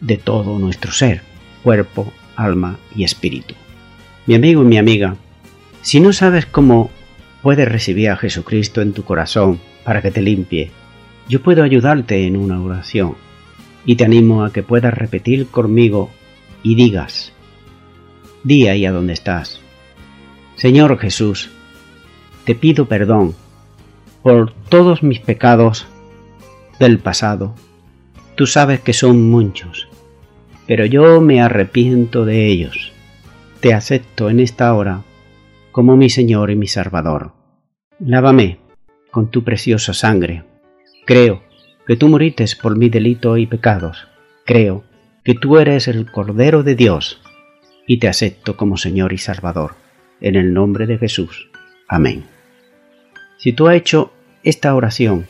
de 0.00 0.16
todo 0.16 0.58
nuestro 0.58 0.90
ser, 0.90 1.20
cuerpo, 1.62 2.10
alma 2.34 2.78
y 2.96 3.04
espíritu. 3.04 3.54
Mi 4.24 4.36
amigo 4.36 4.62
y 4.62 4.68
mi 4.68 4.78
amiga, 4.78 5.16
si 5.82 6.00
no 6.00 6.14
sabes 6.14 6.46
cómo 6.46 6.90
puedes 7.42 7.68
recibir 7.68 8.08
a 8.08 8.16
Jesucristo 8.16 8.80
en 8.80 8.94
tu 8.94 9.04
corazón 9.04 9.60
para 9.84 10.00
que 10.00 10.10
te 10.10 10.22
limpie, 10.22 10.70
yo 11.28 11.42
puedo 11.42 11.62
ayudarte 11.62 12.26
en 12.26 12.38
una 12.38 12.58
oración 12.62 13.16
y 13.84 13.96
te 13.96 14.04
animo 14.04 14.44
a 14.44 14.52
que 14.52 14.62
puedas 14.62 14.94
repetir 14.94 15.48
conmigo 15.48 16.10
y 16.62 16.74
digas, 16.74 17.32
di 18.44 18.68
ahí 18.68 18.86
a 18.86 18.92
donde 18.92 19.12
estás, 19.12 19.60
Señor 20.56 20.98
Jesús, 20.98 21.50
te 22.44 22.54
pido 22.54 22.86
perdón 22.86 23.34
por 24.22 24.52
todos 24.68 25.02
mis 25.02 25.20
pecados 25.20 25.86
del 26.78 26.98
pasado. 26.98 27.54
Tú 28.34 28.46
sabes 28.46 28.80
que 28.80 28.92
son 28.92 29.30
muchos, 29.30 29.88
pero 30.66 30.86
yo 30.86 31.20
me 31.20 31.40
arrepiento 31.40 32.24
de 32.24 32.46
ellos. 32.46 32.92
Te 33.60 33.74
acepto 33.74 34.30
en 34.30 34.40
esta 34.40 34.74
hora 34.74 35.02
como 35.70 35.96
mi 35.96 36.10
Señor 36.10 36.50
y 36.50 36.56
mi 36.56 36.66
Salvador. 36.66 37.32
Lávame 37.98 38.58
con 39.10 39.30
tu 39.30 39.44
preciosa 39.44 39.92
sangre. 39.94 40.44
Creo 41.04 41.42
que 41.86 41.96
tú 41.96 42.08
morites 42.08 42.54
por 42.54 42.76
mi 42.76 42.88
delito 42.88 43.36
y 43.36 43.46
pecados. 43.46 44.06
Creo 44.44 44.84
que 45.24 45.34
tú 45.34 45.58
eres 45.58 45.88
el 45.88 46.10
Cordero 46.10 46.62
de 46.62 46.74
Dios 46.74 47.20
y 47.86 47.98
te 47.98 48.08
acepto 48.08 48.56
como 48.56 48.76
Señor 48.76 49.12
y 49.12 49.18
Salvador. 49.18 49.74
En 50.20 50.36
el 50.36 50.52
nombre 50.54 50.86
de 50.86 50.98
Jesús. 50.98 51.48
Amén. 51.88 52.24
Si 53.38 53.52
tú 53.52 53.68
has 53.68 53.76
hecho 53.76 54.12
esta 54.44 54.74
oración 54.74 55.26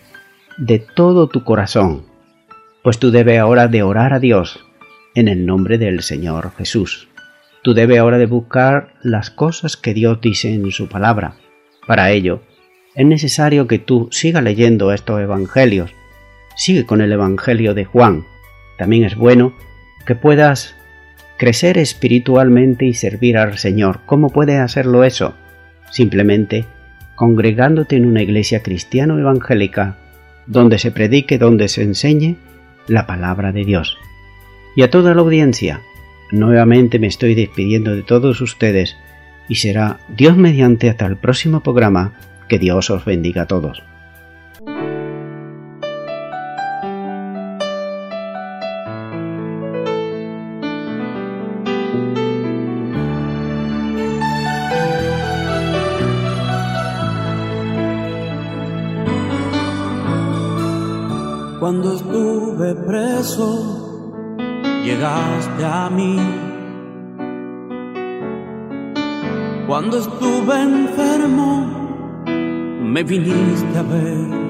de 0.59 0.78
todo 0.78 1.28
tu 1.28 1.44
corazón, 1.44 2.05
pues 2.82 2.98
tú 2.98 3.11
debes 3.11 3.38
ahora 3.38 3.68
de 3.68 3.82
orar 3.82 4.12
a 4.12 4.18
Dios 4.18 4.61
en 5.14 5.28
el 5.28 5.46
nombre 5.46 5.78
del 5.78 6.03
Señor 6.03 6.53
Jesús. 6.57 7.09
Tú 7.62 7.74
debes 7.74 7.98
ahora 7.98 8.18
de 8.18 8.26
buscar 8.26 8.94
las 9.03 9.30
cosas 9.30 9.76
que 9.76 9.94
Dios 9.94 10.20
dice 10.20 10.53
en 10.53 10.70
su 10.72 10.88
palabra. 10.88 11.36
Para 11.86 12.11
ello, 12.11 12.42
es 12.94 13.07
necesario 13.07 13.66
que 13.66 13.78
tú 13.78 14.09
sigas 14.11 14.42
leyendo 14.42 14.92
estos 14.92 15.20
evangelios. 15.20 15.92
Sigue 16.57 16.86
con 16.86 17.00
el 17.00 17.12
Evangelio 17.12 17.74
de 17.74 17.84
Juan. 17.84 18.26
También 18.78 19.05
es 19.05 19.16
bueno 19.16 19.55
que 20.07 20.14
puedas 20.14 20.74
crecer 21.38 21.78
espiritualmente 21.78 22.84
y 22.84 22.94
servir 22.94 23.38
al 23.38 23.59
Señor. 23.59 24.00
¿Cómo 24.07 24.30
puedes 24.30 24.61
hacerlo 24.61 25.05
eso? 25.05 25.34
Simplemente 25.90 26.66
congregándote 27.14 27.96
en 27.96 28.07
una 28.07 28.22
iglesia 28.22 28.62
cristiano 28.62 29.18
evangélica 29.18 29.96
donde 30.46 30.78
se 30.78 30.90
predique, 30.90 31.38
donde 31.38 31.68
se 31.68 31.82
enseñe 31.82 32.36
la 32.88 33.07
palabra 33.07 33.53
de 33.53 33.64
Dios. 33.64 33.96
Y 34.74 34.82
a 34.82 34.90
toda 34.90 35.14
la 35.14 35.20
audiencia, 35.20 35.82
nuevamente 36.30 36.98
me 36.98 37.07
estoy 37.07 37.34
despidiendo 37.34 37.94
de 37.94 38.03
todos 38.03 38.40
ustedes 38.40 38.96
y 39.48 39.57
será 39.57 40.00
Dios 40.09 40.36
mediante 40.36 40.88
hasta 40.88 41.07
el 41.07 41.16
próximo 41.16 41.62
programa. 41.62 42.14
Que 42.48 42.59
Dios 42.59 42.90
os 42.90 43.05
bendiga 43.05 43.42
a 43.42 43.46
todos. 43.46 43.82
A 65.05 65.90
mí. 65.90 66.18
Cuando 69.66 69.98
estuve 69.98 70.62
enfermo, 70.62 71.66
me 72.82 73.03
viniste 73.03 73.78
a 73.78 73.82
ver. 73.82 74.42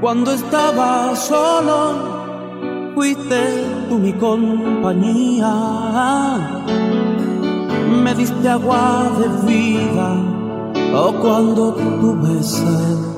Cuando 0.00 0.32
estaba 0.32 1.14
solo, 1.14 2.92
fuiste 2.94 3.40
tú 3.88 3.98
mi 3.98 4.12
compañía. 4.14 5.52
Me 8.02 8.14
diste 8.14 8.48
agua 8.48 9.10
de 9.18 9.28
vida, 9.46 10.16
o 10.94 11.08
oh, 11.08 11.12
cuando 11.20 11.74
tuve 11.74 12.42
sed. 12.42 13.11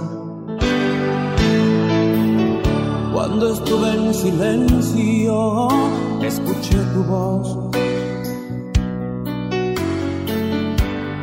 Cuando 3.36 3.52
estuve 3.52 3.90
en 3.90 4.14
silencio, 4.14 5.68
escuché 6.22 6.78
tu 6.94 7.02
voz. 7.02 7.58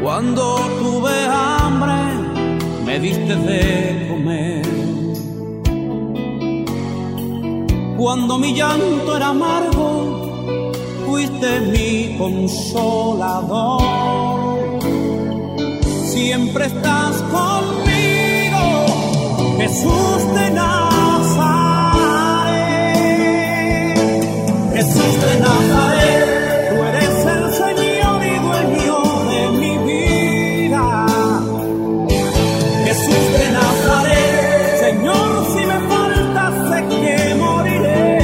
Cuando 0.03 0.57
tuve 0.81 1.25
hambre, 1.31 1.93
me 2.85 2.99
diste 2.99 3.33
de 3.33 4.07
comer. 4.09 4.65
Cuando 7.97 8.37
mi 8.37 8.55
llanto 8.55 9.15
era 9.15 9.29
amargo, 9.29 10.33
fuiste 11.07 11.61
mi 11.61 12.17
consolador. 12.17 13.83
Siempre 16.11 16.65
estás 16.65 17.23
conmigo, 17.31 18.63
Jesús 19.57 20.33
de 20.35 20.51
Nazaret. 20.51 20.90
Jesús 24.93 25.15
de 25.21 25.39
Nazaret, 25.39 26.69
tú 26.69 26.75
eres 26.83 27.15
el 27.25 27.43
Señor 27.53 28.19
y 28.25 28.35
dueño 28.39 28.97
de 29.31 29.41
mi 29.57 29.73
vida. 29.87 30.85
Jesús 32.83 33.25
de 33.39 33.45
Nazaret, 33.53 34.79
Señor, 34.81 35.31
si 35.53 35.61
me 35.65 35.79
falta 35.87 36.43
sé 36.67 36.79
que 36.89 37.35
moriré. 37.35 38.19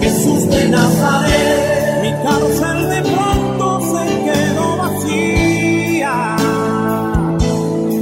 Jesús 0.00 0.42
de 0.50 0.68
Nazaret, 0.70 2.02
mi 2.02 2.12
cárcel 2.24 2.78
de 2.90 3.00
pronto 3.12 3.64
se 3.92 4.04
quedó 4.26 4.66
vacía. 4.76 6.16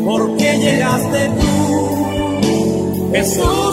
Porque 0.07 0.49
llegaste 0.57 1.21
tú, 1.39 1.53
Jesús 3.13 3.72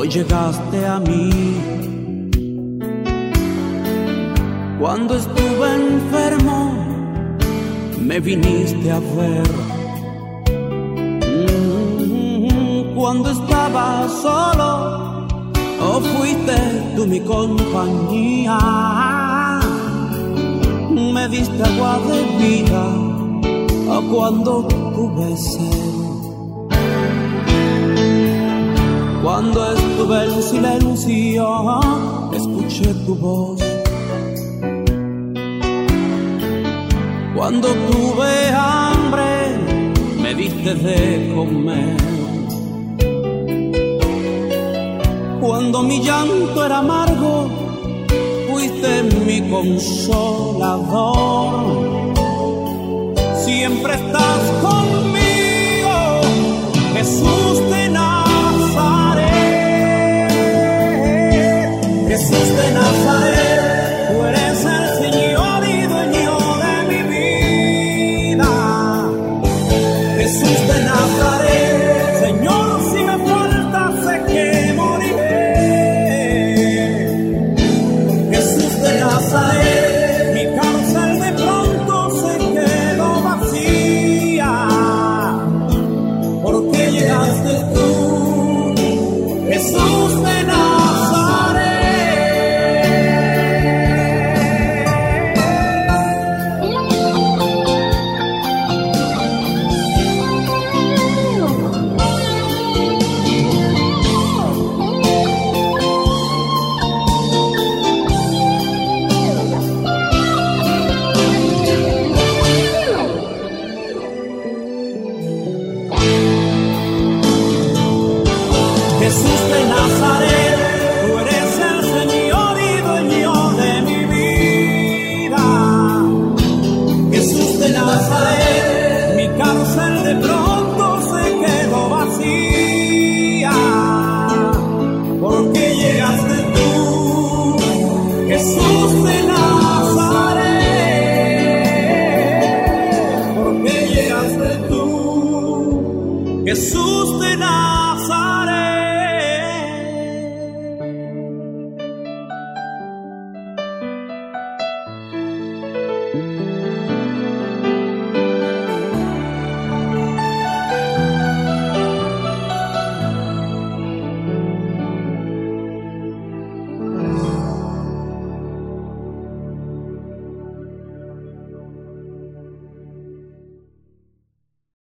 hoy 0.00 0.08
llegaste 0.08 0.86
a 0.86 0.98
mí. 0.98 1.30
Cuando 4.80 5.14
estuve 5.14 5.66
enfermo, 5.74 6.72
me 8.00 8.18
viniste 8.18 8.90
a 8.90 8.98
ver. 8.98 9.48
Mm, 11.46 12.94
cuando 12.94 13.30
estaba 13.30 14.08
solo, 14.22 15.28
oh 15.82 16.00
fuiste 16.00 16.56
tú 16.96 17.06
mi 17.06 17.20
compañía. 17.20 18.58
Me 21.14 21.28
diste 21.28 21.62
agua 21.62 21.98
de 22.08 22.20
vida, 22.42 22.84
oh 23.90 24.02
cuando 24.10 24.66
tuve 24.94 25.36
sed. 25.36 25.90
Cuando 29.22 29.89
en 30.12 30.42
silencio, 30.42 31.80
escuché 32.32 32.92
tu 33.06 33.14
voz. 33.14 33.60
Cuando 37.36 37.68
tuve 37.68 38.50
hambre, 38.52 39.56
me 40.20 40.34
diste 40.34 40.74
de 40.74 41.32
comer. 41.34 41.96
Cuando 45.40 45.82
mi 45.82 46.02
llanto 46.02 46.66
era 46.66 46.78
amargo, 46.78 47.48
fuiste 48.50 49.04
mi 49.24 49.48
consolador. 49.48 50.70
Siempre 53.44 53.94
estás 53.94 54.40
conmigo, 54.60 56.20
Jesús 56.94 57.70
de 57.70 57.89
Jesús 62.28 62.54
de 62.54 63.69